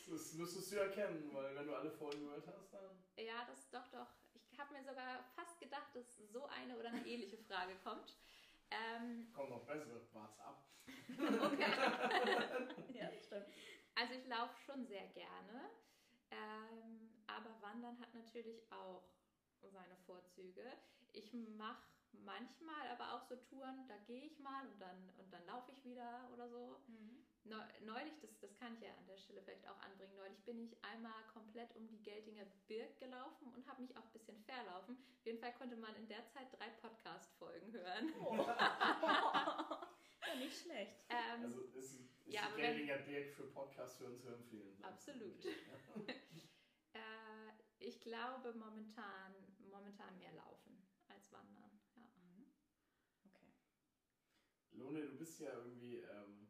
Das 0.08 0.32
müsstest 0.34 0.72
du 0.72 0.76
erkennen, 0.76 1.30
weil 1.32 1.56
wenn 1.56 1.66
du 1.66 1.74
alle 1.74 1.90
Folgen 1.90 2.20
gehört 2.20 2.46
hast, 2.46 2.72
dann. 2.72 3.02
Ja, 3.16 3.44
das 3.44 3.70
doch, 3.70 3.88
doch. 3.88 4.06
Ich 4.50 4.58
habe 4.58 4.72
mir 4.74 4.84
sogar 4.84 5.24
fast 5.34 5.58
gedacht, 5.58 5.94
dass 5.94 6.16
so 6.30 6.46
eine 6.46 6.76
oder 6.76 6.88
eine 6.88 7.06
ähnliche 7.06 7.38
Frage 7.38 7.74
kommt. 7.82 8.16
Ähm, 8.70 9.32
Kommt 9.32 9.50
noch 9.50 9.66
bessere, 9.66 10.00
warte 10.12 10.40
ab. 10.42 10.64
okay. 10.86 11.66
ja, 12.94 13.10
stimmt. 13.18 13.46
Also 13.94 14.14
ich 14.14 14.26
laufe 14.26 14.56
schon 14.64 14.86
sehr 14.86 15.06
gerne. 15.08 15.70
Ähm, 16.30 17.10
aber 17.26 17.50
Wandern 17.60 17.98
hat 18.00 18.12
natürlich 18.14 18.70
auch 18.72 19.04
seine 19.70 19.96
Vorzüge. 20.06 20.64
Ich 21.12 21.32
mache 21.32 21.86
manchmal 22.24 22.88
aber 22.90 23.14
auch 23.14 23.22
so 23.22 23.36
Touren, 23.36 23.86
da 23.88 23.96
gehe 24.06 24.24
ich 24.24 24.38
mal 24.38 24.66
und 24.66 24.80
dann, 24.80 25.10
und 25.18 25.32
dann 25.32 25.44
laufe 25.46 25.72
ich 25.72 25.84
wieder 25.84 26.28
oder 26.32 26.48
so. 26.48 26.80
neulich, 27.44 28.18
das, 28.20 28.38
das 28.40 28.54
kann 28.56 28.74
ich 28.74 28.80
ja 28.80 28.90
an 28.98 29.06
der 29.06 29.16
Stelle 29.16 29.42
vielleicht 29.42 29.66
auch 29.68 29.78
anbringen, 29.80 30.16
neulich 30.16 30.42
bin 30.44 30.58
ich 30.58 30.76
einmal 30.84 31.24
komplett 31.32 31.74
um 31.74 31.86
die 31.88 32.02
Geltinger 32.02 32.44
Birk 32.66 32.98
gelaufen 32.98 33.52
und 33.54 33.66
habe 33.68 33.82
mich 33.82 33.96
auch 33.96 34.04
ein 34.04 34.12
bisschen 34.12 34.38
verlaufen. 34.44 34.96
Auf 35.18 35.26
jeden 35.26 35.38
Fall 35.38 35.52
konnte 35.54 35.76
man 35.76 35.94
in 35.96 36.08
der 36.08 36.26
Zeit 36.28 36.48
drei 36.58 36.68
Podcast-Folgen 36.80 37.72
hören. 37.72 38.12
Oh. 38.20 38.46
ja, 40.32 40.38
nicht 40.38 40.62
schlecht. 40.62 41.04
Ähm, 41.08 41.44
also 41.44 41.60
ist, 41.60 42.00
ist 42.00 42.26
ja, 42.26 42.48
Geltinger 42.56 42.98
Birk 42.98 43.34
für 43.34 43.44
Podcast 43.48 43.98
für 43.98 44.06
uns 44.06 44.22
zu 44.22 44.28
empfehlen. 44.28 44.82
Absolut. 44.82 45.38
Okay. 45.96 46.14
äh, 46.94 47.52
ich 47.78 48.00
glaube 48.00 48.54
momentan, 48.54 49.34
momentan 49.70 50.16
mehr 50.18 50.32
laufen 50.32 50.86
als 51.08 51.30
wandern. 51.32 51.80
Ja. 51.96 52.02
Mhm. 52.16 52.46
Okay. 53.24 53.52
Lone, 54.72 55.02
du 55.02 55.16
bist 55.18 55.40
ja 55.40 55.52
irgendwie... 55.52 55.98
Ähm, 55.98 56.48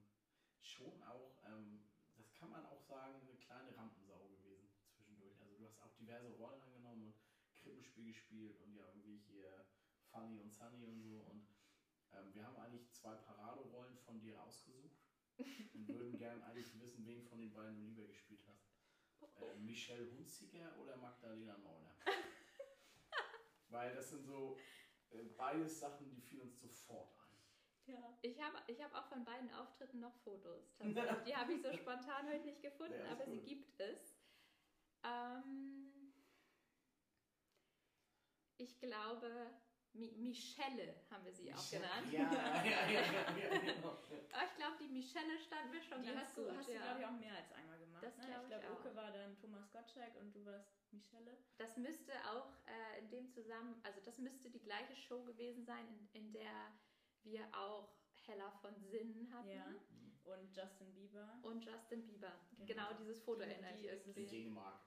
schon 0.72 1.02
auch, 1.02 1.36
ähm, 1.44 1.84
das 2.16 2.32
kann 2.34 2.50
man 2.50 2.64
auch 2.66 2.80
sagen, 2.80 3.20
eine 3.20 3.36
kleine 3.36 3.76
Rampensau 3.76 4.26
gewesen 4.28 4.70
zwischendurch. 4.88 5.40
Also 5.40 5.56
du 5.56 5.64
hast 5.64 5.80
auch 5.80 5.94
diverse 5.96 6.28
Rollen 6.30 6.60
angenommen 6.60 7.06
und 7.06 7.14
Krippenspiel 7.56 8.06
gespielt 8.06 8.60
und 8.60 8.74
ja 8.74 8.86
irgendwie 8.88 9.18
hier 9.18 9.66
Funny 10.10 10.40
und 10.40 10.52
Sunny 10.52 10.84
und 10.86 11.00
so. 11.02 11.20
Und 11.30 11.46
ähm, 12.32 12.34
wir 12.34 12.46
haben 12.46 12.56
eigentlich 12.56 12.90
zwei 12.92 13.14
Paraderollen 13.14 13.96
von 13.98 14.20
dir 14.20 14.40
ausgesucht 14.42 14.96
und 15.74 15.88
würden 15.88 16.16
gern 16.18 16.42
eigentlich 16.42 16.78
wissen, 16.80 17.06
wen 17.06 17.22
von 17.24 17.38
den 17.38 17.52
beiden 17.52 17.76
du 17.76 17.82
lieber 17.82 18.06
gespielt 18.06 18.46
hast. 18.46 18.70
Äh, 19.40 19.56
Michelle 19.58 20.10
Hunziger 20.12 20.76
oder 20.78 20.96
Magdalena 20.96 21.56
Neuner? 21.58 21.94
Weil 23.68 23.94
das 23.94 24.10
sind 24.10 24.24
so 24.24 24.58
äh, 25.10 25.24
beides 25.36 25.80
Sachen, 25.80 26.10
die 26.10 26.20
fielen 26.20 26.42
uns 26.42 26.60
sofort 26.60 27.16
ein. 27.18 27.94
Ja. 27.94 28.18
Ich 28.22 28.40
habe 28.40 28.58
ich 28.66 28.82
hab 28.82 28.94
auch 28.94 29.08
von 29.08 29.24
beiden 29.24 29.50
Auftritten 29.54 30.00
noch 30.00 30.14
Fotos. 30.18 30.76
Die 30.80 31.36
habe 31.36 31.52
ich 31.52 31.62
so 31.62 31.72
spontan 31.72 32.28
heute 32.28 32.44
nicht 32.44 32.62
gefunden, 32.62 32.98
ja, 32.98 33.12
aber 33.12 33.26
cool. 33.26 33.32
sie 33.32 33.44
gibt 33.44 33.80
es. 33.80 34.16
Ähm, 35.02 36.12
ich 38.58 38.78
glaube, 38.78 39.50
Mi 39.94 40.10
Michelle 40.16 40.94
haben 41.10 41.24
wir 41.24 41.32
sie 41.32 41.44
Michelle. 41.44 41.58
auch 41.58 41.70
genannt. 41.70 42.12
Ja, 42.12 42.64
ja, 42.64 42.88
ja, 42.88 43.12
ja, 43.12 43.58
genau. 43.60 43.98
ich 44.08 44.56
glaube, 44.56 44.76
die 44.80 44.88
Michelle 44.88 45.38
stand 45.38 45.70
mir 45.70 45.82
schon 45.82 46.02
die 46.02 46.08
ganz 46.08 46.20
hast 46.20 46.34
gut. 46.34 46.48
Du, 46.48 46.56
hast 46.56 46.68
ja. 46.68 46.78
du, 46.78 46.84
glaube 46.84 47.00
ich, 47.00 47.06
auch 47.06 47.20
mehr 47.20 47.36
als 47.36 47.52
einmal 47.52 47.78
gemacht. 47.78 48.02
Das 48.02 48.16
ne? 48.16 48.24
glaub 48.26 48.42
ich 48.42 48.48
glaube, 48.48 48.72
Uke 48.72 48.96
war 48.96 49.12
dann 49.12 49.38
Thomas 49.38 49.70
Gottschalk 49.70 50.16
und 50.16 50.34
du 50.34 50.44
warst 50.46 50.72
Michelle. 50.92 51.36
Das 51.58 51.76
müsste 51.76 52.12
auch 52.24 52.48
äh, 52.66 53.00
in 53.00 53.10
dem 53.10 53.28
Zusammen, 53.28 53.80
also 53.82 54.00
das 54.00 54.18
müsste 54.18 54.50
die 54.50 54.62
gleiche 54.62 54.96
Show 54.96 55.22
gewesen 55.24 55.64
sein, 55.64 55.86
in, 55.88 56.08
in 56.12 56.32
der 56.32 56.72
wir 57.24 57.46
auch 57.52 57.92
Hella 58.24 58.50
von 58.62 58.74
Sinnen 58.80 59.30
hatten. 59.32 59.50
Ja. 59.50 59.66
Und 60.24 60.56
Justin 60.56 60.94
Bieber. 60.94 61.38
Und 61.42 61.64
Justin 61.64 62.06
Bieber. 62.06 62.32
Genau, 62.52 62.66
genau 62.66 62.94
dieses 62.94 63.20
Foto 63.22 63.42
erinnere 63.42 63.74
ich 63.74 63.84
irgendwie. 63.84 64.22
In 64.22 64.30
Dänemark. 64.30 64.80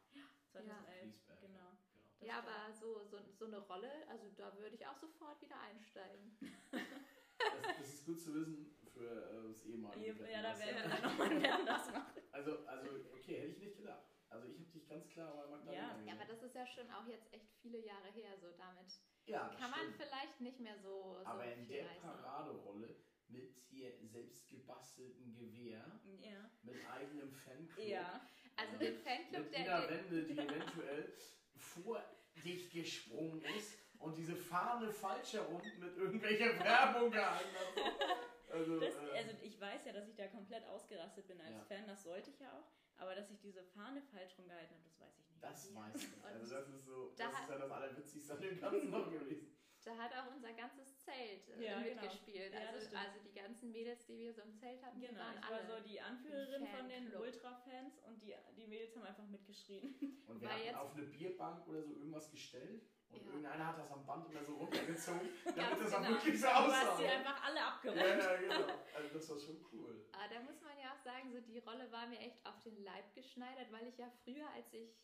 2011, 0.52 1.14
ja. 1.28 1.36
genau. 1.36 1.78
Ja, 2.26 2.40
aber 2.40 2.74
so, 2.74 3.04
so, 3.06 3.20
so 3.32 3.46
eine 3.46 3.60
Rolle, 3.60 3.92
also 4.10 4.26
da 4.36 4.56
würde 4.58 4.76
ich 4.76 4.86
auch 4.86 4.98
sofort 4.98 5.42
wieder 5.42 5.60
einsteigen. 5.60 6.38
das, 6.72 7.78
das, 7.78 7.94
ist 7.94 8.06
gut 8.06 8.20
zu 8.20 8.34
wissen 8.34 8.76
für 8.94 9.30
äh, 9.30 9.48
das 9.48 9.66
ehemalige. 9.66 10.32
Ja, 10.32 10.42
da 10.42 10.58
werden 10.58 10.92
wir 10.92 11.02
nochmal 11.08 11.66
das 11.66 11.92
machen. 11.92 12.22
Also, 12.32 12.66
also, 12.66 12.90
okay, 13.14 13.42
hätte 13.42 13.52
ich 13.52 13.60
nicht 13.60 13.78
gedacht. 13.78 14.06
Also 14.30 14.48
ich 14.48 14.60
habe 14.60 14.72
dich 14.72 14.88
ganz 14.88 15.08
klar 15.08 15.34
bei 15.36 15.48
Magdalena 15.48 15.98
ja. 16.00 16.06
ja, 16.06 16.14
aber 16.14 16.26
das 16.26 16.44
ist 16.44 16.56
ja 16.56 16.66
schon 16.66 16.90
auch 16.92 17.08
jetzt 17.08 17.32
echt 17.32 17.54
viele 17.62 17.80
Jahre 17.80 18.10
her, 18.12 18.36
so 18.38 18.52
damit 18.58 19.00
ja, 19.26 19.56
kann 19.58 19.72
man 19.72 19.94
vielleicht 19.98 20.42
nicht 20.42 20.60
mehr 20.60 20.78
so, 20.80 21.20
so 21.20 21.26
Aber 21.26 21.46
in 21.46 21.68
der. 21.68 21.86
Paraderolle 22.02 22.96
mit 23.28 23.56
hier 23.70 23.92
selbst 24.04 24.48
gebasteltem 24.50 25.36
Gewehr, 25.36 26.00
ja. 26.20 26.52
mit 26.64 26.76
eigenem 26.88 27.32
Fanclub. 27.32 27.86
Ja. 27.86 28.22
Also 28.56 28.78
den 28.78 28.98
Fanclub, 28.98 29.44
mit 29.46 29.54
der. 29.54 29.62
Ina 29.62 29.90
Wende, 29.90 30.24
die 30.24 30.34
eventuell 30.38 31.14
vor 31.56 32.04
dich 32.46 32.72
gesprungen 32.72 33.42
ist 33.58 33.78
und 34.00 34.18
diese 34.18 34.36
Fahne 34.36 34.92
falsch 34.92 35.34
herum 35.34 35.62
mit 35.80 35.98
irgendwelcher 35.98 36.58
Werbung 36.64 37.12
gehalten 37.12 37.56
hat. 37.56 38.54
Also, 38.54 38.80
das, 38.80 38.96
äh, 38.96 39.18
also 39.18 39.32
ich 39.42 39.60
weiß 39.60 39.86
ja, 39.86 39.94
dass 39.94 40.08
ich 40.08 40.16
da 40.16 40.28
komplett 40.28 40.64
ausgerastet 40.66 41.28
bin 41.28 41.42
als 41.42 41.58
ja. 41.58 41.64
Fan, 41.64 41.88
das 41.88 42.04
sollte 42.04 42.30
ich 42.30 42.40
ja 42.40 42.52
auch. 42.54 42.68
Aber 42.98 43.16
dass 43.16 43.30
ich 43.30 43.40
diese 43.42 43.64
Fahne 43.64 44.02
falsch 44.02 44.38
rumgehalten 44.38 44.76
habe, 44.76 44.84
das 44.86 45.00
weiß 45.00 45.16
ich 45.18 45.30
nicht. 45.30 45.44
Das 45.44 45.76
weiß 45.76 45.96
ich. 45.96 46.24
Also 46.24 46.56
das 46.56 46.70
ist 46.70 46.86
so, 46.86 47.14
das 47.18 47.34
ist 47.34 47.50
ja 47.50 47.58
das 47.58 47.72
Allerwitzigste 47.72 48.34
an 48.34 48.42
dem 48.42 48.60
Ganzen 48.60 48.90
noch 48.90 49.12
gewesen. 49.12 49.55
Da 49.86 49.96
hat 49.98 50.12
auch 50.18 50.34
unser 50.34 50.52
ganzes 50.54 50.98
Zelt 50.98 51.48
äh, 51.48 51.64
ja, 51.64 51.80
genau. 51.80 52.02
mitgespielt. 52.02 52.52
Genau. 52.52 52.66
Also, 52.74 52.90
ja, 52.92 53.00
also 53.06 53.20
die 53.24 53.34
ganzen 53.34 53.72
Mädels, 53.72 54.06
die 54.08 54.18
wir 54.18 54.34
so 54.34 54.42
im 54.42 54.56
Zelt 54.58 54.82
hatten, 54.84 55.00
genau, 55.00 55.14
die 55.14 55.20
waren 55.20 55.38
ich 55.38 55.46
alle. 55.46 55.70
war 55.70 55.78
so 55.78 55.88
die 55.88 56.02
Anführerin 56.02 56.68
von 56.68 56.90
den 56.90 57.16
Ultra-Fans 57.16 58.00
und 58.08 58.20
die, 58.24 58.34
die 58.58 58.66
Mädels 58.66 58.96
haben 58.96 59.06
einfach 59.06 59.28
mitgeschrien. 59.28 59.94
Und 60.28 60.42
wir 60.42 60.50
Weil 60.50 60.68
hatten 60.68 60.76
auf 60.76 60.96
eine 60.96 61.06
Bierbank 61.06 61.68
oder 61.68 61.84
so 61.84 61.94
irgendwas 61.94 62.32
gestellt. 62.32 62.82
Und 63.12 63.22
ja. 63.22 63.28
irgendeiner 63.28 63.68
hat 63.68 63.78
das 63.78 63.92
am 63.92 64.06
Band 64.06 64.30
immer 64.30 64.44
so 64.44 64.56
runtergezogen, 64.56 65.30
damit 65.46 65.80
das 65.80 65.92
genau. 65.92 65.98
auch 65.98 66.10
wirklich 66.10 66.42
so 66.42 66.48
aussah. 66.48 66.66
Du 66.66 66.74
hast 66.74 66.98
sie 66.98 67.06
einfach 67.06 67.44
alle 67.46 67.62
abgeräumt. 67.64 68.00
Ja, 68.00 68.18
ja, 68.18 68.38
genau. 68.42 68.74
Also 68.96 69.10
das 69.14 69.30
war 69.30 69.40
schon 69.40 69.66
cool. 69.72 70.06
Aber 70.12 70.34
da 70.34 70.42
muss 70.42 70.60
man 70.62 70.78
ja 70.80 70.92
auch 70.92 71.04
sagen, 71.04 71.32
so 71.32 71.40
die 71.40 71.60
Rolle 71.60 71.92
war 71.92 72.08
mir 72.08 72.20
echt 72.20 72.44
auf 72.46 72.60
den 72.64 72.84
Leib 72.84 73.14
geschneidert, 73.14 73.72
weil 73.72 73.88
ich 73.88 73.98
ja 73.98 74.10
früher, 74.24 74.50
als 74.50 74.74
ich 74.74 74.98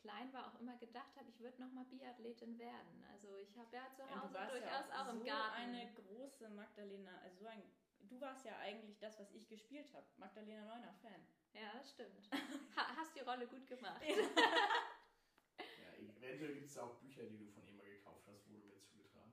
klein 0.00 0.32
war, 0.32 0.48
auch 0.48 0.60
immer 0.60 0.76
gedacht 0.76 1.16
habe, 1.16 1.28
ich 1.28 1.40
würde 1.40 1.60
nochmal 1.60 1.84
Biathletin 1.84 2.58
werden. 2.58 3.04
Also 3.12 3.36
ich 3.36 3.56
habe 3.56 3.74
ja 3.74 3.86
zu 3.94 4.02
Hause 4.02 4.34
ja, 4.34 4.46
durchaus 4.46 4.88
ja 4.88 5.02
auch, 5.02 5.06
auch, 5.06 5.12
im 5.12 5.18
so 5.20 5.24
Garten. 5.24 5.56
eine 5.56 5.92
große 5.94 6.48
Magdalena, 6.50 7.18
also 7.22 7.46
ein, 7.46 7.62
du 8.08 8.20
warst 8.20 8.44
ja 8.44 8.58
eigentlich 8.58 8.98
das, 8.98 9.18
was 9.18 9.30
ich 9.32 9.48
gespielt 9.48 9.92
habe. 9.94 10.06
Magdalena 10.16 10.64
Neuner 10.64 10.94
Fan. 10.94 11.26
Ja, 11.52 11.72
das 11.74 11.90
stimmt. 11.90 12.30
ha, 12.76 12.96
hast 12.96 13.14
die 13.14 13.20
Rolle 13.20 13.46
gut 13.46 13.66
gemacht. 13.66 14.02
Ja. 14.02 14.16
ja 15.58 15.92
eventuell 15.98 16.54
gibt 16.54 16.66
es 16.66 16.78
auch 16.78 16.96
Bücher, 17.00 17.24
die 17.24 17.38
du 17.38 17.48
von 17.48 17.66
ihr 17.66 17.74
mal 17.74 17.86
gekauft 17.86 18.26
hast, 18.28 18.48
wurde 18.48 18.64
mir 18.64 18.82
zugetragen. 18.82 19.32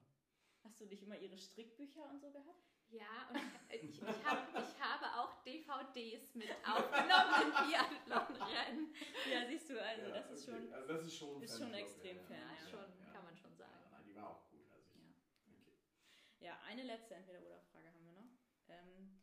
Hast 0.64 0.82
du 0.82 0.86
nicht 0.86 1.04
immer 1.04 1.18
ihre 1.18 1.38
Strickbücher 1.38 2.10
und 2.10 2.20
so 2.20 2.32
gehabt? 2.32 2.77
Ja, 2.92 3.28
und 3.30 3.42
ich, 3.70 4.02
ich, 4.02 4.26
hab, 4.26 4.48
ich 4.56 4.80
habe 4.80 5.06
auch 5.20 5.44
DVDs 5.44 6.34
mit 6.36 6.52
aufgenommen 6.64 7.34
in 7.44 7.52
Biathlon-Rennen. 7.52 8.94
Ja, 9.30 9.46
siehst 9.48 9.70
du, 9.70 9.82
also 9.84 10.08
ja, 10.08 10.14
das 10.14 10.32
ist 10.32 10.48
okay. 10.48 10.62
schon. 10.62 10.74
Also 10.74 10.88
das 10.88 11.06
ist 11.06 11.16
schon, 11.18 11.42
ist 11.44 11.58
schon 11.58 11.74
extrem 11.74 12.20
Fan. 12.22 12.38
Ja, 12.38 12.54
ja, 12.54 12.70
schon, 12.70 13.12
kann 13.12 13.24
man 13.24 13.36
schon 13.36 13.56
sagen. 13.56 13.74
nein, 13.92 14.04
die 14.06 14.16
war 14.16 14.30
auch 14.30 14.50
gut. 14.50 14.72
Also 14.72 14.88
ich, 14.88 14.96
ja. 14.96 15.54
Okay. 15.60 15.74
ja, 16.40 16.60
eine 16.66 16.84
letzte 16.84 17.16
Entweder-Oder-Frage 17.16 17.94
haben 17.94 18.06
wir 18.06 18.14
noch. 18.14 18.32
Ähm, 18.70 19.20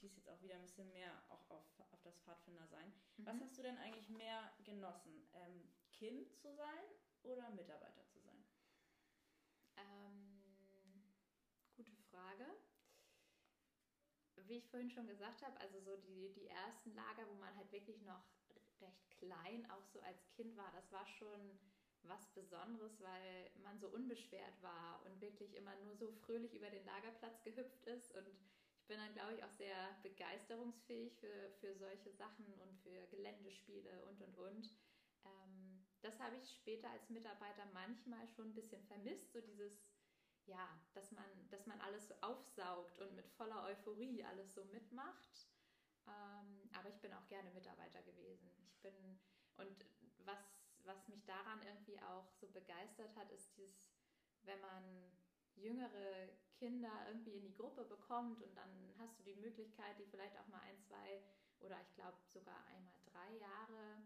die 0.00 0.06
ist 0.06 0.16
jetzt 0.16 0.28
auch 0.28 0.40
wieder 0.42 0.54
ein 0.54 0.62
bisschen 0.62 0.90
mehr 0.92 1.22
auch 1.28 1.50
auf, 1.50 1.64
auf 1.92 2.02
das 2.02 2.18
Pfadfinder 2.20 2.66
sein. 2.66 2.92
Mhm. 3.16 3.26
Was 3.26 3.40
hast 3.40 3.58
du 3.58 3.62
denn 3.62 3.76
eigentlich 3.78 4.08
mehr 4.08 4.50
genossen? 4.64 5.28
Ähm, 5.34 5.68
kind 5.92 6.28
zu 6.36 6.52
sein 6.54 6.84
oder 7.22 7.50
Mitarbeiter 7.50 8.04
zu 8.06 8.18
sein? 8.18 8.44
Ähm, 9.76 11.12
gute 11.76 11.94
Frage 12.10 12.46
wie 14.46 14.58
ich 14.58 14.68
vorhin 14.68 14.90
schon 14.90 15.06
gesagt 15.06 15.42
habe, 15.42 15.58
also 15.60 15.80
so 15.80 15.96
die, 15.96 16.32
die 16.34 16.48
ersten 16.48 16.94
Lager, 16.94 17.28
wo 17.28 17.34
man 17.34 17.54
halt 17.56 17.70
wirklich 17.72 18.00
noch 18.02 18.22
recht 18.80 19.10
klein 19.10 19.68
auch 19.70 19.84
so 19.84 20.00
als 20.00 20.28
Kind 20.30 20.56
war, 20.56 20.70
das 20.72 20.90
war 20.92 21.06
schon 21.06 21.58
was 22.02 22.26
Besonderes, 22.34 23.00
weil 23.00 23.50
man 23.62 23.78
so 23.78 23.88
unbeschwert 23.88 24.62
war 24.62 25.04
und 25.06 25.20
wirklich 25.20 25.54
immer 25.54 25.74
nur 25.76 25.96
so 25.96 26.10
fröhlich 26.12 26.54
über 26.54 26.70
den 26.70 26.84
Lagerplatz 26.84 27.42
gehüpft 27.42 27.82
ist. 27.86 28.14
Und 28.14 28.28
ich 28.28 28.86
bin 28.86 28.98
dann, 28.98 29.14
glaube 29.14 29.34
ich, 29.34 29.42
auch 29.42 29.50
sehr 29.50 29.96
begeisterungsfähig 30.02 31.14
für, 31.16 31.50
für 31.60 31.74
solche 31.74 32.12
Sachen 32.12 32.46
und 32.60 32.78
für 32.82 33.06
Geländespiele 33.06 34.04
und, 34.04 34.20
und, 34.20 34.36
und. 34.36 34.70
Ähm, 35.24 35.84
das 36.02 36.20
habe 36.20 36.36
ich 36.36 36.54
später 36.54 36.90
als 36.90 37.08
Mitarbeiter 37.08 37.64
manchmal 37.72 38.28
schon 38.28 38.48
ein 38.48 38.54
bisschen 38.54 38.82
vermisst, 38.84 39.32
so 39.32 39.40
dieses 39.40 39.82
ja, 40.46 40.68
dass 40.92 41.10
man, 41.12 41.24
dass 41.50 41.66
man 41.66 41.80
alles 41.80 42.08
so 42.08 42.14
aufsaugt 42.20 42.98
und 42.98 43.14
mit 43.14 43.28
voller 43.30 43.64
Euphorie 43.64 44.24
alles 44.24 44.54
so 44.54 44.64
mitmacht. 44.66 45.48
Ähm, 46.06 46.70
aber 46.74 46.88
ich 46.88 47.00
bin 47.00 47.12
auch 47.14 47.26
gerne 47.28 47.50
Mitarbeiter 47.52 48.02
gewesen. 48.02 48.50
Ich 48.62 48.76
bin, 48.80 49.18
und 49.56 49.86
was, 50.18 50.38
was 50.84 51.08
mich 51.08 51.24
daran 51.24 51.62
irgendwie 51.62 51.98
auch 52.00 52.30
so 52.32 52.48
begeistert 52.48 53.14
hat, 53.16 53.30
ist 53.30 53.56
dieses, 53.56 53.90
wenn 54.42 54.60
man 54.60 55.10
jüngere 55.56 56.28
Kinder 56.56 56.92
irgendwie 57.08 57.36
in 57.36 57.42
die 57.42 57.54
Gruppe 57.54 57.84
bekommt 57.84 58.42
und 58.42 58.54
dann 58.56 58.94
hast 58.98 59.18
du 59.18 59.22
die 59.22 59.36
Möglichkeit, 59.36 59.98
die 59.98 60.06
vielleicht 60.06 60.36
auch 60.38 60.46
mal 60.48 60.60
ein, 60.60 60.78
zwei 60.80 61.22
oder 61.60 61.80
ich 61.80 61.94
glaube 61.94 62.18
sogar 62.26 62.64
einmal 62.66 63.00
drei 63.06 63.36
Jahre 63.36 64.02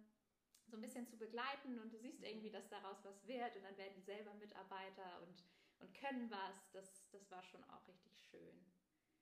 so 0.66 0.76
ein 0.76 0.82
bisschen 0.82 1.06
zu 1.06 1.16
begleiten 1.16 1.78
und 1.78 1.92
du 1.92 1.98
siehst 1.98 2.22
irgendwie, 2.22 2.50
dass 2.50 2.68
daraus 2.68 3.02
was 3.02 3.26
wird 3.26 3.56
und 3.56 3.64
dann 3.64 3.76
werden 3.76 3.94
die 3.96 4.02
selber 4.02 4.34
Mitarbeiter 4.34 5.22
und 5.22 5.42
und 5.80 5.94
können 5.94 6.30
was, 6.30 6.70
das, 6.72 7.08
das 7.10 7.30
war 7.30 7.42
schon 7.42 7.62
auch 7.64 7.86
richtig 7.88 8.18
schön. 8.30 8.64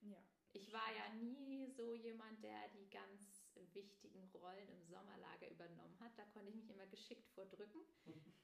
Ja. 0.01 0.23
Ich 0.53 0.73
war 0.73 0.90
ja 0.95 1.12
nie 1.14 1.69
so 1.69 1.95
jemand, 1.95 2.42
der 2.42 2.69
die 2.69 2.88
ganz 2.88 3.45
wichtigen 3.73 4.31
Rollen 4.35 4.69
im 4.69 4.83
Sommerlager 4.85 5.51
übernommen 5.51 5.99
hat. 6.01 6.12
Da 6.16 6.25
konnte 6.25 6.49
ich 6.49 6.57
mich 6.57 6.71
immer 6.71 6.87
geschickt 6.87 7.29
vordrücken. 7.31 7.83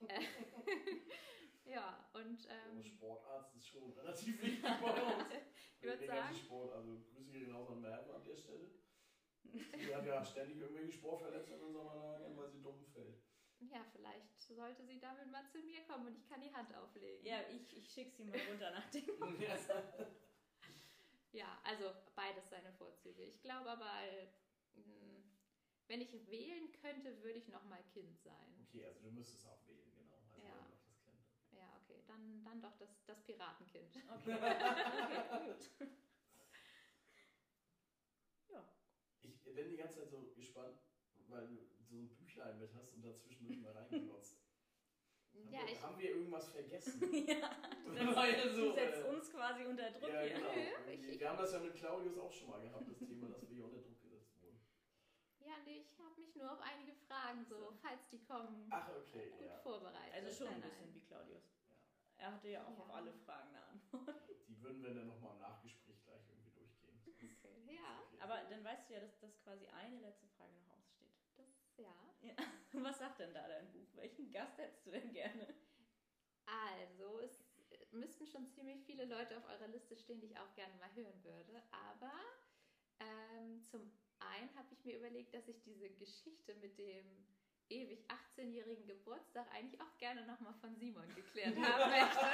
ja, 1.65 2.11
und. 2.13 2.47
Ähm, 2.51 2.83
Sportarzt 2.83 3.55
ist 3.57 3.69
schon 3.69 3.91
relativ 3.93 4.43
wichtig 4.43 4.63
bei 4.63 5.03
uns. 5.03 5.27
ich 5.79 5.83
würde 5.83 6.07
sagen. 6.07 6.35
Sport, 6.35 6.73
also 6.73 7.01
Grüße 7.15 7.33
gehen 7.33 7.55
raus 7.55 7.71
an 7.71 7.81
Merve 7.81 8.15
an 8.15 8.25
der 8.25 8.37
Stelle. 8.37 8.71
Die 9.45 9.95
hat 9.95 10.07
ja 10.07 10.25
ständig 10.25 10.59
irgendwelche 10.59 10.93
Sportverletzungen 10.93 11.67
in 11.67 11.73
Sommerlagern, 11.73 12.37
weil 12.37 12.51
sie 12.51 12.63
dumm 12.63 12.85
fällt. 12.93 13.21
Ja, 13.71 13.85
vielleicht 13.93 14.41
sollte 14.41 14.85
sie 14.87 14.99
damit 14.99 15.31
mal 15.31 15.47
zu 15.51 15.59
mir 15.59 15.83
kommen 15.85 16.07
und 16.09 16.17
ich 16.17 16.27
kann 16.29 16.41
die 16.41 16.53
Hand 16.53 16.75
auflegen. 16.75 17.25
Ja, 17.25 17.41
ich, 17.49 17.77
ich 17.77 17.89
schicke 17.93 18.13
sie 18.17 18.25
mal 18.25 18.39
runter 18.49 18.71
nach 18.71 18.91
dem. 18.91 19.05
Ja, 21.33 21.59
also 21.65 21.95
beides 22.15 22.51
seine 22.51 22.71
Vorzüge. 22.75 23.25
Ich 23.25 23.41
glaube 23.41 23.71
aber, 23.71 23.91
mh, 24.75 25.23
wenn 25.87 26.03
ich 26.03 26.13
wählen 26.31 26.71
könnte, 26.73 27.23
würde 27.23 27.39
ich 27.39 27.49
noch 27.49 27.65
mal 27.65 27.83
Kind 27.85 28.19
sein. 28.21 28.67
Okay, 28.69 28.85
also 28.85 29.01
du 29.01 29.11
müsstest 29.13 29.47
auch 29.47 29.67
wählen, 29.67 29.95
genau. 29.97 30.15
Also 30.31 30.47
Ja. 30.47 30.55
noch 30.69 30.69
das 30.85 31.01
Kind. 31.03 31.19
Ja, 31.53 31.81
okay, 31.83 32.03
dann, 32.07 32.45
dann 32.45 32.61
doch 32.61 32.77
das, 32.77 33.03
das 33.07 33.23
Piratenkind. 33.25 33.97
Okay, 34.09 34.35
okay 34.35 35.47
gut. 35.47 35.71
Ja. 38.49 38.69
Ich 39.23 39.43
bin 39.43 39.71
die 39.71 39.77
ganze 39.77 40.01
Zeit 40.01 40.11
so 40.11 40.33
gespannt, 40.35 40.79
weil 41.29 41.49
Büchlein 42.33 42.59
mit 42.59 42.75
hast 42.75 42.95
und 42.95 43.03
dazwischen 43.05 43.61
mal 43.63 43.73
reingenutzt. 43.73 44.37
Ja, 45.33 45.61
haben, 45.61 45.67
wir, 45.67 45.73
ich, 45.73 45.83
haben 45.83 45.99
wir 45.99 46.11
irgendwas 46.11 46.49
vergessen? 46.53 47.01
ja. 47.27 47.51
Das 47.97 48.15
war 48.17 48.29
ja 48.29 48.43
Du 48.45 48.51
so, 48.55 48.75
setzt 48.75 49.01
äh, 49.01 49.09
uns 49.09 49.31
quasi 49.33 49.65
unter 49.65 49.91
Druck 49.91 50.09
ja, 50.13 50.27
genau. 50.29 50.53
Nö, 50.85 50.93
ich- 50.93 51.19
wir 51.21 51.29
haben 51.29 51.39
das 51.39 51.53
ja 51.53 51.59
mit 51.61 51.75
Claudius 51.75 52.19
auch 52.19 52.33
schon 52.33 52.51
mal 52.51 52.61
gehabt, 52.61 52.85
das 52.91 52.99
Thema, 52.99 53.29
dass 53.29 53.41
wir 53.49 53.57
hier 53.57 53.65
unter 53.65 53.81
Druck 53.81 53.99
gesetzt 54.03 54.37
wurden. 54.43 54.61
ja, 55.41 55.55
nee, 55.65 55.79
ich 55.81 55.99
habe 55.99 56.21
mich 56.21 56.35
nur 56.37 56.53
auf 56.53 56.61
einige 56.61 56.93
Fragen, 57.09 57.45
so, 57.47 57.73
falls 57.81 58.09
die 58.11 58.23
kommen, 58.25 58.67
Ach, 58.71 58.89
okay, 58.91 59.31
gut 59.31 59.47
ja. 59.47 59.59
vorbereitet. 59.61 60.13
Also 60.15 60.45
schon 60.45 60.49
ein 60.55 60.61
bisschen 60.61 60.95
wie 60.95 61.01
Claudius. 61.01 61.45
Ja. 61.71 62.25
Er 62.27 62.33
hatte 62.35 62.49
ja 62.49 62.65
auch 62.67 62.77
Ja. 62.77 62.85
auf 62.85 62.91
alle 62.95 63.13
Fragen 63.15 63.49
eine 63.49 63.65
Antwort. 63.65 64.15
Die 64.49 64.61
würden 64.63 64.83
wir 64.83 64.93
dann 64.95 65.07
nochmal 65.07 65.33
im 65.35 65.41
Nachgespräch 65.41 66.05
gleich 66.05 66.29
irgendwie 66.29 66.51
durchgehen. 66.53 67.01
Okay, 67.07 67.31
ja, 67.73 68.03
Okay. 68.05 68.21
Aber 68.21 68.37
dann 68.51 68.63
weißt 68.65 68.89
du 68.91 68.95
ja, 68.95 69.01
dass, 69.01 69.19
dass 69.19 69.39
quasi 69.43 69.67
eine 69.69 69.99
letzte 70.01 70.27
Frage 70.37 70.53
noch 70.61 70.77
aussteht. 70.77 71.09
das, 71.37 71.49
ja. 71.77 71.95
Ja. 72.23 72.35
Was 72.83 72.99
sagt 72.99 73.21
denn 73.21 73.35
da 73.35 73.47
dein 73.47 73.71
Buch? 73.73 73.89
Welchen 73.95 74.31
Gast 74.31 74.59
hättest 74.59 74.87
du 74.87 74.91
denn 74.91 75.13
gerne? 75.13 75.55
Also, 76.47 77.21
es 77.21 77.45
müssten 77.93 78.27
schon 78.27 78.47
ziemlich 78.49 78.83
viele 78.85 79.05
Leute 79.05 79.37
auf 79.37 79.45
eurer 79.49 79.69
Liste 79.69 79.97
stehen, 79.97 80.21
die 80.21 80.27
ich 80.27 80.39
auch 80.39 80.55
gerne 80.55 80.75
mal 80.77 80.95
hören 80.95 81.23
würde. 81.25 81.63
Aber 81.71 82.13
ähm, 83.01 83.63
zum 83.63 83.93
einen 84.19 84.55
habe 84.57 84.69
ich 84.73 84.85
mir 84.85 84.99
überlegt, 84.99 85.35
dass 85.35 85.49
ich 85.49 85.61
diese 85.63 85.91
Geschichte 85.91 86.55
mit 86.57 86.79
dem 86.79 87.27
ewig 87.69 88.05
18-jährigen 88.09 88.87
Geburtstag 88.87 89.47
eigentlich 89.53 89.81
auch 89.81 89.99
gerne 89.99 90.27
nochmal 90.27 90.55
von 90.55 90.75
Simon 90.77 91.09
geklärt 91.15 91.57
haben 91.63 91.91
möchte. 91.91 92.27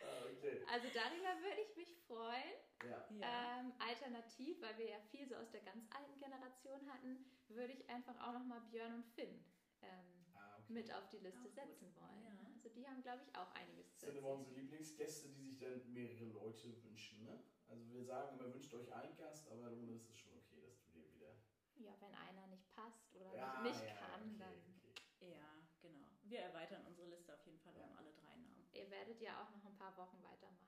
Ah, 0.00 0.24
okay. 0.30 0.64
Also 0.70 0.88
darüber 0.94 1.40
würde 1.42 1.60
ich 1.62 1.76
mich 1.76 1.96
freuen. 2.06 2.54
Ja. 2.88 3.06
Ähm, 3.10 3.72
alternativ, 3.78 4.60
weil 4.62 4.76
wir 4.78 4.88
ja 4.90 4.98
viel 5.10 5.26
so 5.28 5.36
aus 5.36 5.50
der 5.50 5.60
ganz 5.62 5.84
alten 5.94 6.18
Generation 6.18 6.80
hatten, 6.92 7.24
würde 7.48 7.72
ich 7.72 7.88
einfach 7.88 8.16
auch 8.26 8.32
nochmal 8.32 8.60
Björn 8.70 8.94
und 8.94 9.06
Finn 9.06 9.44
ähm, 9.82 10.22
Ah, 10.34 10.56
okay. 10.58 10.72
mit 10.72 10.92
auf 10.94 11.08
die 11.10 11.18
Liste 11.18 11.40
Auch 11.40 11.44
gut. 11.44 11.54
setzen 11.54 11.94
wollen. 11.94 12.22
Ja. 12.24 12.46
Also 12.54 12.68
die 12.70 12.86
haben, 12.86 13.02
glaube 13.02 13.22
ich, 13.22 13.34
auch 13.36 13.50
einiges 13.54 13.86
Das 13.90 13.98
zu 14.00 14.06
sind 14.06 14.16
immer 14.16 14.30
unsere 14.30 14.54
Lieblingsgäste, 14.56 15.28
die 15.28 15.42
sich 15.50 15.58
dann 15.58 15.92
mehrere 15.92 16.24
Leute 16.24 16.82
wünschen. 16.84 17.24
Ne? 17.24 17.38
Also 17.68 17.88
wir 17.90 18.04
sagen 18.04 18.38
immer, 18.38 18.52
wünscht 18.52 18.72
euch 18.74 18.92
einen 18.92 19.16
Gast, 19.16 19.48
aber 19.50 19.70
dann 19.70 19.88
ist 19.88 20.08
es 20.08 20.16
schon 20.16 20.32
okay, 20.38 20.60
dass 20.60 20.80
du 20.82 20.90
dir 20.90 21.12
wieder... 21.12 21.36
Ja, 21.76 21.92
wenn 22.00 22.14
einer 22.14 22.46
nicht 22.48 22.70
passt 22.72 23.14
oder 23.14 23.34
Ja, 23.34 23.60
nicht 23.62 23.82
ja, 23.84 23.94
kann, 23.94 24.22
okay, 24.22 24.38
dann. 24.38 24.80
okay. 25.18 25.32
Ja, 25.34 25.66
genau. 25.80 26.06
Wir 26.22 26.40
erweitern 26.40 26.84
unsere 26.86 27.08
Liste 27.08 27.32
auf 27.34 27.44
jeden 27.46 27.58
Fall 27.60 27.74
um 27.76 27.92
alle 27.96 28.12
drei 28.12 28.36
Namen. 28.36 28.66
Ihr 28.72 28.90
werdet 28.90 29.20
ja 29.20 29.42
auch 29.42 29.50
noch 29.50 29.64
ein 29.64 29.76
paar 29.76 29.96
Wochen 29.96 30.22
weitermachen. 30.22 30.61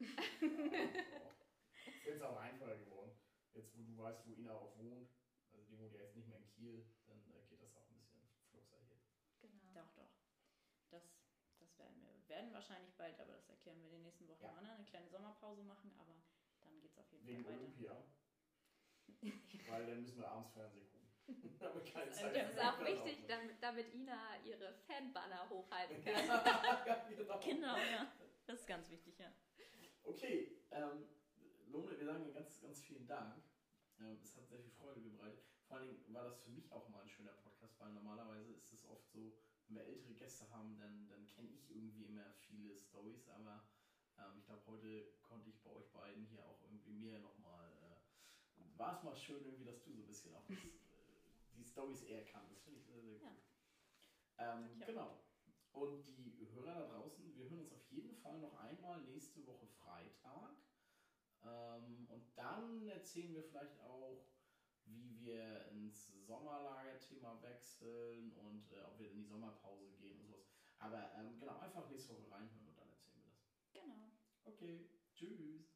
Ist 0.00 0.10
jetzt 2.06 2.22
auch 2.22 2.36
einfacher 2.38 2.76
geworden. 2.78 3.12
Jetzt, 3.54 3.76
wo 3.76 3.82
du 3.82 3.98
weißt, 3.98 4.26
wo 4.26 4.32
Ina 4.32 4.52
auch 4.54 4.76
wohnt, 4.78 5.10
also 5.52 5.64
die 5.66 5.78
wohnt 5.78 5.92
ja 5.92 6.00
jetzt 6.00 6.16
nicht 6.16 6.28
mehr 6.28 6.38
in 6.38 6.48
Kiel, 6.48 6.86
dann 7.06 7.18
äh, 7.32 7.42
geht 7.48 7.60
das 7.62 7.74
auch 7.76 7.88
ein 7.90 7.98
bisschen 7.98 8.22
fluxer 8.50 8.78
hier. 8.86 8.96
Genau. 9.40 9.72
Doch, 9.74 9.92
doch. 9.94 10.10
Das, 10.90 11.02
das 11.58 11.78
werden 11.78 12.00
wir. 12.02 12.28
werden 12.28 12.52
wahrscheinlich 12.52 12.94
bald, 12.96 13.18
aber 13.20 13.32
das 13.32 13.48
erklären 13.48 13.78
wir 13.80 13.86
in 13.86 13.92
den 13.92 14.02
nächsten 14.02 14.26
Wochen 14.28 14.42
Ja. 14.42 14.52
mal, 14.52 14.62
ne? 14.62 14.72
eine 14.72 14.84
kleine 14.84 15.08
Sommerpause 15.10 15.62
machen, 15.64 15.92
aber 15.98 16.14
dann 16.60 16.80
geht 16.80 16.92
es 16.92 16.98
auf 16.98 17.10
jeden 17.12 17.26
Wegen 17.26 17.44
Fall 17.44 17.52
weiter. 17.52 17.62
Olympia. 17.62 18.04
Weil 19.68 19.86
dann 19.86 20.02
müssen 20.02 20.18
wir 20.18 20.28
abends 20.28 20.52
Fernsehen 20.52 20.86
gucken. 20.88 21.08
Keine 21.92 22.06
Das 22.06 22.16
ist 22.16 22.20
Zeit. 22.20 22.24
ein- 22.24 22.34
Das 22.34 22.54
für 22.54 22.60
ist 22.60 22.64
auch 22.64 22.80
wichtig, 22.80 23.26
damit, 23.26 23.62
damit 23.62 23.92
Ina 23.94 24.36
ihre 24.44 24.72
Fanbanner 24.86 25.48
hochhalten 25.50 26.02
kann. 26.04 26.14
genau. 27.16 27.40
Genau, 27.40 27.76
ja. 27.76 28.12
Das 28.46 28.60
ist 28.60 28.66
ganz 28.66 28.88
wichtig, 28.90 29.18
ja. 29.18 29.32
Okay, 30.02 30.56
ähm, 30.70 31.06
Lone, 31.66 31.98
wir 31.98 32.04
sagen 32.06 32.24
dir 32.24 32.32
ganz, 32.32 32.60
ganz 32.60 32.80
vielen 32.80 33.06
Dank. 33.06 33.42
Ähm, 33.98 34.18
es 34.22 34.36
hat 34.36 34.48
sehr 34.48 34.58
viel 34.58 34.70
Freude 34.70 35.00
bereitet. 35.00 35.44
Vor 35.66 35.76
allen 35.76 35.86
Dingen 35.88 36.14
war 36.14 36.24
das 36.24 36.40
für 36.40 36.50
mich 36.50 36.72
auch 36.72 36.88
mal 36.88 37.02
ein 37.02 37.08
schöner 37.08 37.32
Podcast, 37.32 37.78
weil 37.80 37.92
normalerweise 37.92 38.52
ist 38.52 38.72
es 38.72 38.84
oft 38.88 39.08
so, 39.08 39.36
wenn 39.68 39.76
wir 39.76 39.84
ältere 39.84 40.14
Gäste 40.14 40.50
haben, 40.50 40.78
dann, 40.78 41.08
dann 41.08 41.26
kenne 41.26 41.50
ich 41.50 41.70
irgendwie 41.70 42.04
immer 42.06 42.32
viele 42.32 42.76
Stories, 42.76 43.28
aber 43.28 43.68
ähm, 44.18 44.38
ich 44.38 44.46
glaube, 44.46 44.66
heute 44.66 45.12
konnte 45.22 45.50
ich 45.50 45.62
bei 45.62 45.70
euch 45.70 45.90
beiden 45.92 46.24
hier 46.24 46.44
auch 46.44 46.60
irgendwie 46.62 46.92
mehr 46.92 47.20
nochmal. 47.20 47.70
Äh, 47.70 48.78
war 48.78 48.96
es 48.96 49.02
mal 49.02 49.14
schön, 49.14 49.44
irgendwie, 49.44 49.64
dass 49.64 49.82
du 49.82 49.92
so 49.92 50.02
ein 50.02 50.06
bisschen 50.06 50.34
auch 50.34 50.46
das, 50.46 50.56
äh, 50.64 51.56
die 51.56 51.64
Stories 51.64 52.02
eher 52.02 52.24
kannst. 52.24 52.52
Das 52.52 52.62
finde 52.62 52.78
ich 52.78 52.86
sehr, 52.86 53.00
sehr 53.00 53.14
gut. 53.14 53.22
Ja. 54.38 54.54
Ähm, 54.54 54.80
genau. 54.84 55.20
Und 55.72 56.04
die 56.16 56.50
Hörer 56.52 56.74
da 56.74 56.86
draußen, 56.88 57.36
wir 57.36 57.48
hören 57.48 57.60
uns 57.60 57.72
auf 57.72 57.79
jeden 57.90 58.14
Fall 58.14 58.38
noch 58.38 58.54
einmal 58.54 59.00
nächste 59.00 59.44
Woche 59.46 59.66
Freitag. 59.66 60.54
Ähm, 61.42 62.06
und 62.08 62.24
dann 62.36 62.88
erzählen 62.88 63.32
wir 63.34 63.42
vielleicht 63.42 63.78
auch, 63.80 64.24
wie 64.84 65.16
wir 65.18 65.64
ins 65.66 66.06
Sommerlagerthema 66.26 67.40
wechseln 67.42 68.32
und 68.32 68.70
äh, 68.72 68.80
ob 68.80 68.98
wir 68.98 69.06
in 69.08 69.14
die 69.16 69.24
Sommerpause 69.24 69.92
gehen 69.92 70.18
und 70.18 70.26
sowas. 70.26 70.46
Aber 70.78 71.12
ähm, 71.14 71.38
genau, 71.38 71.58
einfach 71.58 71.86
nächste 71.88 72.14
Woche 72.14 72.30
reinhören 72.30 72.66
und 72.66 72.76
dann 72.78 72.88
erzählen 72.88 73.16
wir 73.16 73.22
das. 73.22 73.44
Genau. 73.72 74.10
Okay, 74.44 74.84
tschüss. 75.14 75.69